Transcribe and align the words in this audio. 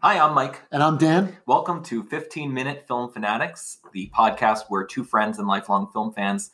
Hi, 0.00 0.16
I'm 0.16 0.32
Mike. 0.32 0.60
And 0.70 0.80
I'm 0.80 0.96
Dan. 0.96 1.36
Welcome 1.44 1.82
to 1.86 2.04
15 2.04 2.54
Minute 2.54 2.84
Film 2.86 3.10
Fanatics, 3.10 3.78
the 3.92 4.08
podcast 4.16 4.66
where 4.68 4.84
two 4.84 5.02
friends 5.02 5.40
and 5.40 5.48
lifelong 5.48 5.90
film 5.92 6.12
fans 6.12 6.52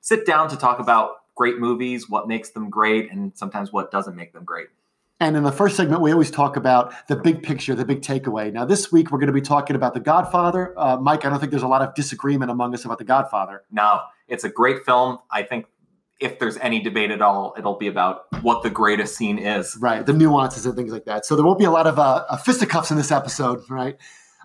sit 0.00 0.24
down 0.24 0.48
to 0.48 0.56
talk 0.56 0.78
about 0.78 1.16
great 1.34 1.58
movies, 1.58 2.08
what 2.08 2.26
makes 2.26 2.48
them 2.48 2.70
great, 2.70 3.12
and 3.12 3.36
sometimes 3.36 3.74
what 3.74 3.90
doesn't 3.90 4.16
make 4.16 4.32
them 4.32 4.42
great. 4.42 4.68
And 5.20 5.36
in 5.36 5.42
the 5.42 5.52
first 5.52 5.76
segment, 5.76 6.00
we 6.00 6.12
always 6.12 6.30
talk 6.30 6.56
about 6.56 6.94
the 7.08 7.16
big 7.16 7.42
picture, 7.42 7.74
the 7.74 7.84
big 7.84 8.00
takeaway. 8.00 8.50
Now, 8.50 8.64
this 8.64 8.90
week, 8.90 9.10
we're 9.10 9.18
going 9.18 9.26
to 9.26 9.34
be 9.34 9.42
talking 9.42 9.76
about 9.76 9.92
The 9.92 10.00
Godfather. 10.00 10.72
Uh, 10.78 10.96
Mike, 10.96 11.26
I 11.26 11.28
don't 11.28 11.40
think 11.40 11.50
there's 11.50 11.62
a 11.62 11.68
lot 11.68 11.82
of 11.82 11.94
disagreement 11.94 12.50
among 12.50 12.72
us 12.72 12.86
about 12.86 12.96
The 12.96 13.04
Godfather. 13.04 13.64
No, 13.70 14.00
it's 14.28 14.44
a 14.44 14.48
great 14.48 14.86
film. 14.86 15.18
I 15.30 15.42
think 15.42 15.66
if 16.20 16.38
there's 16.38 16.56
any 16.58 16.80
debate 16.80 17.10
at 17.10 17.22
all, 17.22 17.54
it'll 17.56 17.78
be 17.78 17.86
about 17.86 18.26
what 18.42 18.62
the 18.62 18.70
greatest 18.70 19.16
scene 19.16 19.38
is. 19.38 19.76
Right, 19.80 20.04
the 20.04 20.12
nuances 20.12 20.66
and 20.66 20.74
things 20.74 20.92
like 20.92 21.04
that. 21.04 21.24
So 21.24 21.36
there 21.36 21.44
won't 21.44 21.58
be 21.58 21.64
a 21.64 21.70
lot 21.70 21.86
of 21.86 21.98
uh, 21.98 22.24
uh, 22.28 22.36
fisticuffs 22.36 22.90
in 22.90 22.96
this 22.96 23.12
episode, 23.12 23.68
right? 23.70 23.96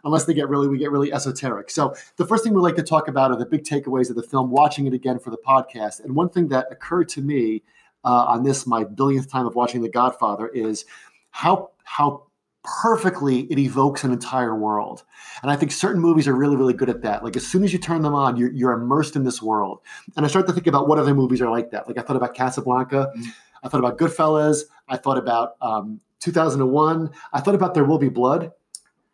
Unless 0.03 0.25
they 0.25 0.33
get 0.33 0.49
really, 0.49 0.67
we 0.67 0.77
get 0.77 0.91
really 0.91 1.13
esoteric. 1.13 1.71
So 1.71 1.95
the 2.17 2.27
first 2.27 2.43
thing 2.43 2.53
we 2.53 2.61
like 2.61 2.75
to 2.75 2.83
talk 2.83 3.07
about 3.07 3.31
are 3.31 3.37
the 3.37 3.45
big 3.45 3.63
takeaways 3.63 4.09
of 4.09 4.15
the 4.15 4.23
film. 4.23 4.51
Watching 4.51 4.85
it 4.85 4.93
again 4.93 5.17
for 5.17 5.29
the 5.29 5.37
podcast, 5.37 6.03
and 6.03 6.15
one 6.15 6.29
thing 6.29 6.49
that 6.49 6.67
occurred 6.71 7.09
to 7.09 7.21
me 7.21 7.63
uh, 8.03 8.25
on 8.27 8.43
this 8.43 8.67
my 8.67 8.83
billionth 8.83 9.29
time 9.29 9.45
of 9.45 9.55
watching 9.55 9.81
The 9.81 9.89
Godfather 9.89 10.47
is 10.47 10.85
how 11.31 11.71
how 11.83 12.27
perfectly 12.63 13.41
it 13.51 13.59
evokes 13.59 14.03
an 14.03 14.11
entire 14.11 14.55
world. 14.55 15.03
And 15.41 15.51
I 15.51 15.55
think 15.55 15.71
certain 15.71 16.01
movies 16.01 16.27
are 16.27 16.33
really, 16.33 16.55
really 16.55 16.73
good 16.73 16.89
at 16.89 17.01
that. 17.01 17.23
Like 17.23 17.35
as 17.35 17.45
soon 17.45 17.63
as 17.63 17.73
you 17.73 17.79
turn 17.79 18.01
them 18.01 18.15
on, 18.15 18.37
you're, 18.37 18.51
you're 18.51 18.71
immersed 18.71 19.15
in 19.15 19.23
this 19.23 19.41
world. 19.41 19.79
And 20.15 20.25
I 20.25 20.29
start 20.29 20.47
to 20.47 20.53
think 20.53 20.67
about 20.67 20.87
what 20.87 20.97
other 20.97 21.13
movies 21.13 21.41
are 21.41 21.49
like 21.49 21.71
that. 21.71 21.87
Like 21.87 21.97
I 21.97 22.01
thought 22.01 22.15
about 22.15 22.33
Casablanca, 22.33 23.11
mm-hmm. 23.15 23.29
I 23.63 23.69
thought 23.69 23.79
about 23.79 23.97
Goodfellas, 23.97 24.61
I 24.87 24.97
thought 24.97 25.17
about 25.17 25.55
um, 25.61 25.99
2001, 26.19 27.09
I 27.33 27.41
thought 27.41 27.55
about 27.55 27.73
There 27.73 27.85
Will 27.85 27.97
Be 27.97 28.09
Blood. 28.09 28.51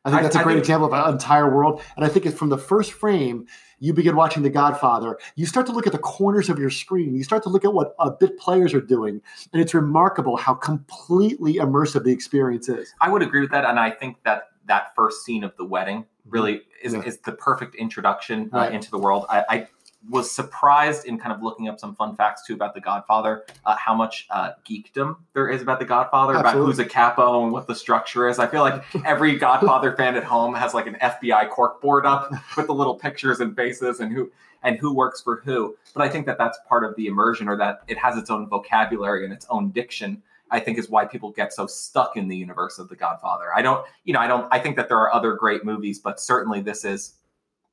I 0.05 0.11
think 0.11 0.23
that's 0.23 0.35
a 0.35 0.43
great 0.43 0.53
think, 0.53 0.63
example 0.63 0.87
of 0.87 0.93
an 0.93 1.13
entire 1.13 1.53
world. 1.53 1.81
And 1.95 2.05
I 2.05 2.07
think 2.09 2.25
it's 2.25 2.37
from 2.37 2.49
the 2.49 2.57
first 2.57 2.93
frame, 2.93 3.47
you 3.79 3.93
begin 3.93 4.15
watching 4.15 4.43
The 4.43 4.49
Godfather, 4.49 5.17
you 5.35 5.45
start 5.45 5.65
to 5.67 5.71
look 5.71 5.87
at 5.87 5.93
the 5.93 5.99
corners 5.99 6.49
of 6.49 6.57
your 6.57 6.69
screen. 6.69 7.15
You 7.15 7.23
start 7.23 7.43
to 7.43 7.49
look 7.49 7.65
at 7.65 7.73
what 7.73 7.95
uh, 7.99 8.09
bit 8.09 8.37
players 8.39 8.73
are 8.73 8.81
doing. 8.81 9.21
And 9.51 9.61
it's 9.61 9.73
remarkable 9.73 10.37
how 10.37 10.53
completely 10.53 11.55
immersive 11.55 12.03
the 12.03 12.11
experience 12.11 12.69
is. 12.69 12.93
I 13.01 13.09
would 13.09 13.21
agree 13.21 13.41
with 13.41 13.51
that. 13.51 13.65
And 13.65 13.79
I 13.79 13.91
think 13.91 14.17
that 14.23 14.49
that 14.65 14.95
first 14.95 15.25
scene 15.25 15.43
of 15.43 15.55
the 15.57 15.65
wedding 15.65 16.05
really 16.25 16.61
is, 16.83 16.93
yeah. 16.93 17.01
is 17.01 17.17
the 17.19 17.31
perfect 17.33 17.75
introduction 17.75 18.49
uh, 18.53 18.57
right. 18.57 18.73
into 18.73 18.89
the 18.91 18.97
world. 18.97 19.25
I, 19.29 19.43
I 19.49 19.67
was 20.07 20.31
surprised 20.31 21.05
in 21.05 21.17
kind 21.17 21.33
of 21.33 21.43
looking 21.43 21.67
up 21.67 21.79
some 21.79 21.93
fun 21.95 22.15
facts 22.15 22.45
too 22.45 22.53
about 22.53 22.73
The 22.73 22.79
Godfather, 22.79 23.45
uh, 23.65 23.75
how 23.75 23.93
much 23.93 24.27
uh, 24.29 24.51
geekdom 24.67 25.17
there 25.33 25.49
is 25.49 25.61
about 25.61 25.79
The 25.79 25.85
Godfather, 25.85 26.35
Absolutely. 26.35 26.61
about 26.61 26.65
who's 26.65 26.79
a 26.79 26.85
capo 26.85 27.43
and 27.43 27.51
what 27.51 27.67
the 27.67 27.75
structure 27.75 28.27
is. 28.29 28.39
I 28.39 28.47
feel 28.47 28.61
like 28.61 28.83
every 29.05 29.37
Godfather 29.37 29.95
fan 29.95 30.15
at 30.15 30.23
home 30.23 30.53
has 30.55 30.73
like 30.73 30.87
an 30.87 30.95
FBI 31.01 31.49
corkboard 31.49 32.05
up 32.05 32.31
with 32.55 32.67
the 32.67 32.73
little 32.73 32.95
pictures 32.95 33.41
and 33.41 33.55
faces 33.55 33.99
and 33.99 34.13
who 34.13 34.31
and 34.63 34.77
who 34.77 34.93
works 34.93 35.21
for 35.21 35.41
who. 35.45 35.75
But 35.93 36.03
I 36.03 36.09
think 36.09 36.25
that 36.25 36.37
that's 36.37 36.59
part 36.67 36.83
of 36.83 36.95
the 36.95 37.07
immersion, 37.07 37.47
or 37.47 37.57
that 37.57 37.81
it 37.87 37.97
has 37.97 38.17
its 38.17 38.29
own 38.29 38.47
vocabulary 38.47 39.23
and 39.23 39.33
its 39.33 39.45
own 39.49 39.69
diction. 39.71 40.21
I 40.51 40.59
think 40.59 40.79
is 40.79 40.89
why 40.89 41.05
people 41.05 41.31
get 41.31 41.53
so 41.53 41.67
stuck 41.67 42.17
in 42.17 42.27
the 42.27 42.35
universe 42.35 42.79
of 42.79 42.89
The 42.89 42.95
Godfather. 42.95 43.53
I 43.55 43.61
don't, 43.61 43.85
you 44.03 44.13
know, 44.13 44.19
I 44.19 44.27
don't. 44.27 44.47
I 44.51 44.59
think 44.59 44.77
that 44.77 44.89
there 44.89 44.97
are 44.97 45.13
other 45.13 45.33
great 45.33 45.63
movies, 45.63 45.99
but 45.99 46.19
certainly 46.19 46.61
this 46.61 46.83
is 46.83 47.13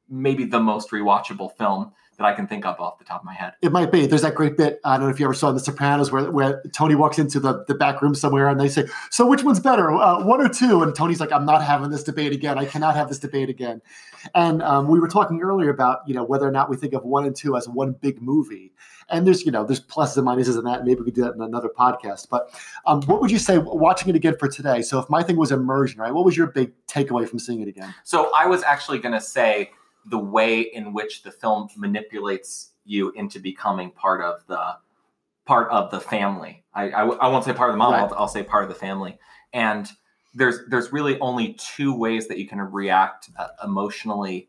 maybe 0.08 0.44
the 0.44 0.60
most 0.60 0.90
rewatchable 0.90 1.56
film 1.56 1.92
that 2.18 2.24
I 2.24 2.32
can 2.32 2.46
think 2.46 2.64
of 2.64 2.80
off 2.80 2.98
the 2.98 3.04
top 3.04 3.20
of 3.20 3.26
my 3.26 3.34
head. 3.34 3.54
It 3.62 3.72
might 3.72 3.92
be. 3.92 4.06
There's 4.06 4.22
that 4.22 4.34
great 4.34 4.56
bit. 4.56 4.80
I 4.84 4.96
don't 4.96 5.06
know 5.06 5.12
if 5.12 5.20
you 5.20 5.26
ever 5.26 5.34
saw 5.34 5.48
in 5.48 5.54
The 5.54 5.60
Sopranos 5.60 6.10
where, 6.10 6.30
where 6.30 6.62
Tony 6.72 6.94
walks 6.94 7.18
into 7.18 7.40
the, 7.40 7.64
the 7.68 7.74
back 7.74 8.00
room 8.00 8.14
somewhere 8.14 8.48
and 8.48 8.58
they 8.58 8.68
say, 8.68 8.86
So 9.10 9.26
which 9.26 9.42
one's 9.42 9.60
better, 9.60 9.90
uh, 9.90 10.24
one 10.24 10.40
or 10.40 10.48
two? 10.48 10.82
And 10.82 10.94
Tony's 10.94 11.20
like, 11.20 11.32
I'm 11.32 11.44
not 11.44 11.62
having 11.62 11.90
this 11.90 12.02
debate 12.02 12.32
again. 12.32 12.58
I 12.58 12.64
cannot 12.64 12.96
have 12.96 13.08
this 13.08 13.18
debate 13.18 13.48
again. 13.48 13.82
And 14.34 14.62
um, 14.62 14.88
we 14.88 15.00
were 15.00 15.08
talking 15.08 15.40
earlier 15.42 15.70
about 15.70 16.00
you 16.06 16.14
know 16.14 16.24
whether 16.24 16.46
or 16.46 16.50
not 16.50 16.68
we 16.70 16.76
think 16.76 16.92
of 16.94 17.04
one 17.04 17.24
and 17.24 17.34
two 17.34 17.56
as 17.56 17.68
one 17.68 17.92
big 17.92 18.20
movie. 18.20 18.72
And 19.08 19.26
there's 19.26 19.44
you 19.44 19.52
know 19.52 19.64
there's 19.64 19.80
pluses 19.80 20.16
and 20.16 20.26
minuses 20.26 20.58
in 20.58 20.64
that. 20.64 20.84
Maybe 20.84 21.00
we 21.00 21.06
could 21.06 21.14
do 21.14 21.22
that 21.22 21.34
in 21.34 21.42
another 21.42 21.68
podcast. 21.68 22.28
But 22.28 22.50
um, 22.86 23.02
what 23.02 23.20
would 23.20 23.30
you 23.30 23.38
say 23.38 23.58
watching 23.58 24.08
it 24.08 24.16
again 24.16 24.36
for 24.38 24.48
today? 24.48 24.82
So 24.82 24.98
if 24.98 25.08
my 25.08 25.22
thing 25.22 25.36
was 25.36 25.52
immersion, 25.52 26.00
right? 26.00 26.12
What 26.12 26.24
was 26.24 26.36
your 26.36 26.48
big 26.48 26.72
takeaway 26.86 27.28
from 27.28 27.38
seeing 27.38 27.60
it 27.60 27.68
again? 27.68 27.94
So 28.04 28.32
I 28.36 28.46
was 28.46 28.62
actually 28.62 28.98
going 28.98 29.14
to 29.14 29.20
say 29.20 29.70
the 30.08 30.18
way 30.18 30.60
in 30.60 30.92
which 30.92 31.22
the 31.22 31.30
film 31.30 31.68
manipulates 31.76 32.70
you 32.84 33.10
into 33.12 33.38
becoming 33.38 33.90
part 33.90 34.22
of 34.22 34.46
the 34.46 34.76
part 35.44 35.70
of 35.70 35.90
the 35.90 36.00
family. 36.00 36.64
I, 36.74 36.90
I, 36.90 37.06
I 37.06 37.28
won't 37.28 37.44
say 37.44 37.52
part 37.52 37.70
of 37.70 37.74
the 37.74 37.78
mom. 37.78 37.92
Right. 37.92 38.02
I'll, 38.02 38.14
I'll, 38.14 38.28
say 38.28 38.42
part 38.42 38.64
of 38.64 38.68
the 38.68 38.74
family. 38.74 39.18
And 39.52 39.88
there's 40.34 40.60
there's 40.68 40.92
really 40.92 41.18
only 41.20 41.54
two 41.54 41.94
ways 41.94 42.28
that 42.28 42.38
you 42.38 42.46
can 42.46 42.60
react 42.60 43.30
uh, 43.38 43.48
emotionally 43.64 44.48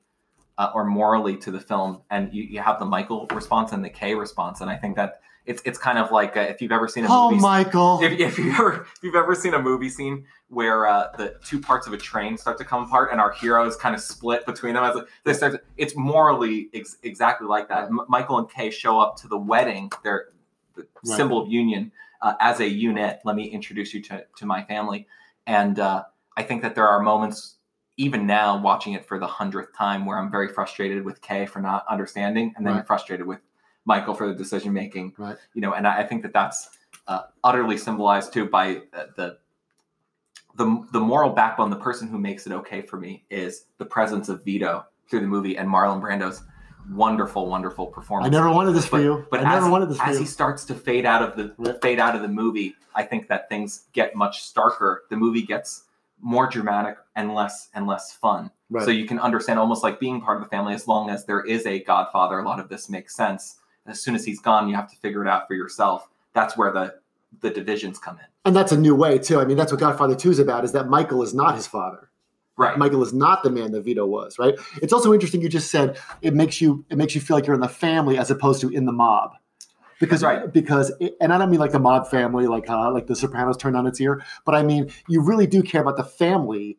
uh, 0.57 0.71
or 0.73 0.85
morally 0.85 1.37
to 1.37 1.51
the 1.51 1.59
film, 1.59 2.01
and 2.09 2.33
you, 2.33 2.43
you 2.43 2.59
have 2.59 2.79
the 2.79 2.85
Michael 2.85 3.27
response 3.33 3.71
and 3.71 3.83
the 3.83 3.89
Kay 3.89 4.15
response. 4.15 4.61
And 4.61 4.69
I 4.69 4.75
think 4.75 4.95
that 4.95 5.21
it's 5.47 5.61
it's 5.65 5.79
kind 5.79 5.97
of 5.97 6.11
like 6.11 6.35
uh, 6.35 6.41
if 6.41 6.61
you've 6.61 6.73
ever 6.73 6.87
seen 6.87 7.05
a 7.05 7.07
oh 7.09 7.31
movie, 7.31 7.41
Michael, 7.41 7.99
if, 8.03 8.19
if 8.19 8.37
you 8.37 8.51
ever 8.51 8.85
if 8.95 8.99
you've 9.01 9.15
ever 9.15 9.33
seen 9.33 9.53
a 9.53 9.61
movie 9.61 9.89
scene 9.89 10.25
where 10.49 10.85
uh, 10.85 11.07
the 11.17 11.35
two 11.43 11.59
parts 11.59 11.87
of 11.87 11.93
a 11.93 11.97
train 11.97 12.37
start 12.37 12.57
to 12.57 12.65
come 12.65 12.83
apart 12.83 13.11
and 13.11 13.19
our 13.19 13.31
heroes 13.31 13.75
kind 13.77 13.95
of 13.95 14.01
split 14.01 14.45
between 14.45 14.75
them 14.75 14.83
as 14.83 14.95
they 15.23 15.33
start, 15.33 15.53
to, 15.53 15.61
it's 15.77 15.95
morally 15.95 16.69
ex- 16.73 16.97
exactly 17.03 17.47
like 17.47 17.69
that. 17.69 17.85
M- 17.85 18.01
Michael 18.07 18.37
and 18.37 18.49
Kay 18.49 18.69
show 18.69 18.99
up 18.99 19.15
to 19.17 19.27
the 19.27 19.37
wedding, 19.37 19.89
their 20.03 20.27
the 20.75 20.85
right. 21.05 21.17
symbol 21.17 21.41
of 21.41 21.49
union 21.49 21.91
uh, 22.21 22.33
as 22.41 22.59
a 22.59 22.67
unit. 22.67 23.19
Let 23.23 23.35
me 23.35 23.45
introduce 23.45 23.93
you 23.93 24.01
to 24.03 24.25
to 24.35 24.45
my 24.45 24.63
family, 24.65 25.07
and 25.47 25.79
uh, 25.79 26.03
I 26.35 26.43
think 26.43 26.61
that 26.61 26.75
there 26.75 26.87
are 26.87 26.99
moments 26.99 27.55
even 27.95 28.27
now 28.27 28.61
watching 28.61 28.93
it 28.93 29.05
for 29.05 29.17
the 29.17 29.25
hundredth 29.25 29.75
time 29.75 30.05
where 30.05 30.19
I'm 30.19 30.29
very 30.29 30.49
frustrated 30.49 31.03
with 31.05 31.21
Kay 31.21 31.45
for 31.45 31.61
not 31.61 31.85
understanding, 31.89 32.53
and 32.57 32.67
then 32.67 32.75
right. 32.75 32.85
frustrated 32.85 33.25
with 33.25 33.39
Michael 33.87 34.13
for 34.13 34.27
the 34.27 34.35
decision 34.35 34.73
making. 34.73 35.13
Right. 35.17 35.37
You 35.53 35.61
know, 35.61 35.73
and 35.73 35.87
I, 35.87 35.99
I 36.01 36.03
think 36.03 36.21
that 36.23 36.33
that's 36.33 36.69
uh, 37.07 37.21
utterly 37.43 37.77
symbolized 37.77 38.33
too 38.33 38.45
by 38.45 38.81
uh, 38.93 39.05
the 39.15 39.37
the 40.55 40.85
the 40.91 40.99
moral 40.99 41.31
backbone. 41.31 41.69
The 41.69 41.77
person 41.77 42.07
who 42.07 42.19
makes 42.19 42.45
it 42.45 42.53
okay 42.53 42.81
for 42.81 42.97
me 42.97 43.23
is 43.29 43.65
the 43.77 43.85
presence 43.85 44.29
of 44.29 44.43
Vito 44.43 44.85
through 45.09 45.21
the 45.21 45.27
movie 45.27 45.57
and 45.57 45.69
Marlon 45.69 46.01
Brando's 46.01 46.43
wonderful, 46.91 47.47
wonderful 47.47 47.87
performance. 47.87 48.27
I 48.27 48.37
never 48.37 48.51
wanted 48.51 48.73
this 48.73 48.85
for 48.85 48.99
you. 48.99 49.25
But 49.31 49.39
I 49.39 49.55
as, 49.55 49.61
never 49.61 49.71
wanted 49.71 49.89
this 49.89 49.99
as 50.01 50.19
he 50.19 50.25
starts 50.25 50.65
to 50.65 50.75
fade 50.75 51.05
out 51.05 51.21
of 51.23 51.35
the 51.37 51.79
fade 51.81 51.99
out 51.99 52.13
of 52.13 52.21
the 52.21 52.27
movie, 52.27 52.75
I 52.93 53.03
think 53.03 53.29
that 53.29 53.47
things 53.47 53.85
get 53.93 54.15
much 54.15 54.53
starker. 54.53 54.97
The 55.09 55.15
movie 55.15 55.43
gets 55.43 55.85
more 56.19 56.47
dramatic 56.47 56.97
and 57.15 57.33
less 57.33 57.69
and 57.73 57.87
less 57.87 58.11
fun. 58.11 58.51
Right. 58.69 58.83
So 58.83 58.91
you 58.91 59.05
can 59.05 59.19
understand 59.19 59.59
almost 59.59 59.81
like 59.81 59.97
being 59.97 60.19
part 60.19 60.37
of 60.37 60.43
the 60.43 60.49
family 60.49 60.73
as 60.73 60.89
long 60.89 61.09
as 61.09 61.25
there 61.25 61.41
is 61.41 61.65
a 61.65 61.81
godfather. 61.83 62.39
A 62.39 62.43
lot 62.43 62.59
of 62.59 62.67
this 62.67 62.89
makes 62.89 63.15
sense 63.15 63.59
as 63.87 64.01
soon 64.01 64.15
as 64.15 64.25
he's 64.25 64.39
gone, 64.39 64.67
you 64.67 64.75
have 64.75 64.89
to 64.89 64.95
figure 64.97 65.23
it 65.23 65.29
out 65.29 65.47
for 65.47 65.53
yourself. 65.53 66.09
That's 66.33 66.57
where 66.57 66.71
the 66.71 66.95
the 67.41 67.49
divisions 67.49 67.99
come 67.99 68.17
in. 68.17 68.25
And 68.45 68.55
that's 68.55 68.71
a 68.71 68.77
new 68.77 68.95
way 68.95 69.17
too. 69.17 69.39
I 69.39 69.45
mean, 69.45 69.57
that's 69.57 69.71
what 69.71 69.79
Godfather 69.79 70.15
Two 70.15 70.31
is 70.31 70.39
about: 70.39 70.63
is 70.63 70.71
that 70.73 70.87
Michael 70.87 71.23
is 71.23 71.33
not 71.33 71.55
his 71.55 71.67
father. 71.67 72.09
Right. 72.57 72.75
Michael 72.77 73.03
is 73.03 73.13
not 73.13 73.43
the 73.43 73.51
man 73.51 73.71
that 73.73 73.81
Vito 73.81 74.05
was. 74.05 74.39
Right. 74.39 74.55
It's 74.81 74.91
also 74.91 75.13
interesting. 75.13 75.41
You 75.41 75.49
just 75.49 75.69
said 75.69 75.99
it 76.21 76.33
makes 76.33 76.59
you 76.59 76.85
it 76.89 76.97
makes 76.97 77.13
you 77.13 77.21
feel 77.21 77.37
like 77.37 77.45
you're 77.45 77.55
in 77.55 77.61
the 77.61 77.69
family 77.69 78.17
as 78.17 78.31
opposed 78.31 78.61
to 78.61 78.69
in 78.69 78.85
the 78.85 78.91
mob. 78.91 79.31
Because, 79.99 80.21
right. 80.21 80.53
because, 80.53 80.91
it, 80.99 81.15
and 81.19 81.33
I 81.33 81.39
don't 81.39 81.49
mean 81.49 81.59
like 81.59 81.71
the 81.71 81.79
mob 81.79 82.07
family, 82.07 82.45
like 82.45 82.69
uh, 82.69 82.91
like 82.91 83.07
the 83.07 83.15
Sopranos 83.15 83.57
turned 83.57 83.75
on 83.75 83.87
its 83.87 83.99
ear, 83.99 84.23
but 84.45 84.53
I 84.53 84.61
mean 84.61 84.91
you 85.07 85.21
really 85.21 85.47
do 85.47 85.63
care 85.63 85.81
about 85.81 85.97
the 85.97 86.03
family 86.03 86.77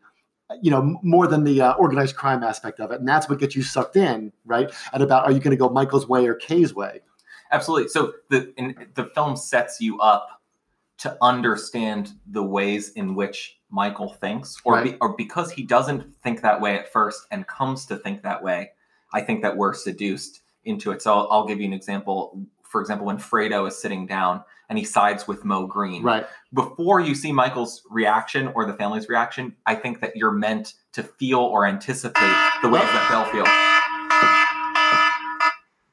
you 0.63 0.71
know 0.71 0.99
more 1.03 1.27
than 1.27 1.45
the 1.45 1.61
uh, 1.61 1.73
organized 1.75 2.17
crime 2.17 2.43
aspect 2.43 2.81
of 2.81 2.91
it 2.91 3.01
and 3.01 3.09
that's 3.09 3.29
what 3.29 3.39
gets 3.39 3.55
you 3.55 3.63
sucked 3.63 3.97
in 3.97 4.33
right 4.47 4.73
and 4.93 5.03
about 5.03 5.25
are 5.25 5.33
you 5.33 5.41
going 5.41 5.51
to 5.51 5.57
go 5.57 5.69
michael's 5.69 6.09
way 6.09 6.27
or 6.27 6.35
kay's 6.35 6.75
way 6.75 7.01
Absolutely. 7.51 7.89
So 7.89 8.15
the 8.29 8.53
in, 8.57 8.89
the 8.95 9.07
film 9.15 9.37
sets 9.37 9.81
you 9.81 9.99
up 10.01 10.43
to 10.99 11.17
understand 11.23 12.13
the 12.27 12.43
ways 12.43 12.91
in 12.91 13.15
which 13.15 13.59
Michael 13.71 14.13
thinks, 14.15 14.57
or 14.65 14.75
right. 14.75 14.85
be, 14.85 14.97
or 15.01 15.15
because 15.15 15.51
he 15.51 15.63
doesn't 15.63 16.15
think 16.23 16.43
that 16.43 16.61
way 16.61 16.79
at 16.79 16.91
first 16.93 17.27
and 17.31 17.47
comes 17.47 17.87
to 17.87 17.97
think 17.97 18.23
that 18.23 18.43
way. 18.43 18.73
I 19.13 19.21
think 19.21 19.43
that 19.43 19.57
we're 19.57 19.75
seduced 19.75 20.43
into 20.65 20.91
it. 20.91 21.01
So 21.01 21.15
I'll, 21.15 21.29
I'll 21.31 21.47
give 21.47 21.61
you 21.61 21.67
an 21.67 21.73
example. 21.73 22.45
For 22.69 22.81
example, 22.81 23.07
when 23.07 23.19
Fredo 23.19 23.67
is 23.67 23.81
sitting 23.81 24.07
down 24.07 24.43
and 24.69 24.79
he 24.79 24.85
sides 24.85 25.27
with 25.27 25.45
Moe 25.45 25.67
Greene. 25.67 26.03
Right. 26.03 26.27
Before 26.53 27.01
you 27.01 27.15
see 27.15 27.33
Michael's 27.33 27.83
reaction 27.91 28.49
or 28.55 28.67
the 28.67 28.75
family's 28.75 29.09
reaction, 29.09 29.57
I 29.67 29.75
think 29.75 30.01
that 30.01 30.17
you're 30.17 30.33
meant 30.33 30.75
to 30.93 31.03
feel 31.03 31.41
or 31.41 31.67
anticipate 31.67 32.37
the 32.63 32.69
ways 32.69 32.83
that 32.83 33.09
they'll 33.11 33.33
feel. 33.33 33.68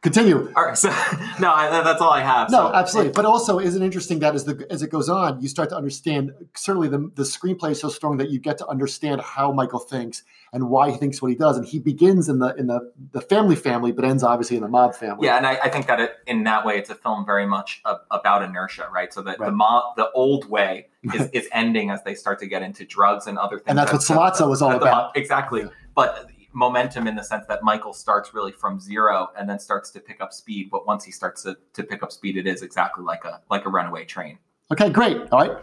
Continue. 0.06 0.54
All 0.56 0.66
right, 0.66 0.78
so 0.78 0.90
no, 1.40 1.52
I, 1.52 1.82
that's 1.84 2.00
all 2.00 2.12
I 2.12 2.22
have. 2.22 2.52
No, 2.52 2.70
so, 2.70 2.76
absolutely. 2.76 3.12
But 3.12 3.26
also, 3.26 3.58
isn't 3.60 3.82
it 3.82 3.84
interesting 3.86 4.20
that 4.20 4.36
as 4.36 4.44
the 4.46 4.68
as 4.70 4.84
it 4.84 4.92
goes 4.92 5.10
on, 5.10 5.42
you 5.42 5.48
start 5.48 5.70
to 5.70 5.76
understand. 5.76 6.32
Certainly, 6.56 6.90
the 6.90 7.12
the 7.16 7.24
screenplay 7.24 7.72
is 7.72 7.80
so 7.80 7.90
strong 7.90 8.18
that 8.18 8.30
you 8.30 8.40
get 8.40 8.60
to 8.60 8.68
understand 8.68 9.20
how 9.22 9.52
Michael 9.52 9.80
thinks 9.80 10.22
and 10.54 10.70
why 10.70 10.92
he 10.92 10.98
thinks 10.98 11.24
what 11.24 11.30
he 11.32 11.36
does. 11.36 11.58
And 11.58 11.66
he 11.66 11.80
begins 11.80 12.30
in 12.30 12.38
the 12.38 12.54
in 12.56 12.68
the 12.68 12.92
the 13.14 13.20
family 13.20 13.56
family, 13.56 13.92
but 13.92 14.06
ends 14.06 14.22
obviously 14.22 14.58
in 14.58 14.62
the 14.62 14.70
mob 14.70 14.94
family. 14.94 15.26
Yeah, 15.26 15.38
and 15.38 15.48
I, 15.48 15.54
I 15.64 15.70
think 15.70 15.88
that 15.88 16.00
it, 16.00 16.12
in 16.28 16.44
that 16.44 16.68
way, 16.68 16.78
it's 16.78 16.92
a 16.92 16.96
film 16.96 17.26
very 17.26 17.48
much 17.48 17.82
a, 17.84 17.96
about 18.12 18.44
inertia, 18.44 18.88
right? 18.94 19.12
So 19.12 19.24
that 19.24 19.40
Right. 19.40 19.48
the 19.48 19.54
mob, 19.54 19.96
the 19.98 20.12
old 20.12 20.48
way 20.48 20.90
is, 21.16 21.30
is 21.34 21.50
ending 21.52 21.90
as 21.90 22.04
they 22.04 22.14
start 22.14 22.38
to 22.42 22.46
get 22.48 22.62
into 22.62 22.86
drugs 22.86 23.26
and 23.26 23.40
other 23.40 23.58
things. 23.58 23.70
And 23.70 23.78
that's 23.80 23.92
what 23.92 24.02
Sollozzo 24.02 24.54
is 24.54 24.62
all 24.62 24.76
about. 24.76 25.06
mob- 25.08 25.12
exactly. 25.18 25.62
Yeah. 25.62 25.70
But 25.96 26.30
momentum 26.56 27.06
in 27.08 27.16
the 27.16 27.24
sense 27.24 27.46
that 27.48 27.62
Michael 27.62 27.94
starts 27.94 28.34
really 28.34 28.52
from 28.52 28.80
zero 28.80 29.28
and 29.38 29.48
then 29.48 29.60
starts 29.60 29.92
to 29.92 30.00
pick 30.00 30.22
up 30.22 30.34
speed. 30.34 30.70
But 30.72 30.88
once 30.88 31.04
he 31.04 31.12
starts 31.12 31.44
to, 31.44 31.58
to 31.74 31.84
pick 31.84 32.02
up 32.02 32.12
speed, 32.12 32.38
it 32.38 32.48
is 32.48 32.64
exactly 32.64 33.04
like 33.04 33.26
a 33.26 33.42
like 33.52 33.66
a 33.66 33.70
runaway 33.70 34.06
train. 34.06 34.40
Okay, 34.72 34.90
great. 34.90 35.18
All 35.32 35.42
right. 35.42 35.58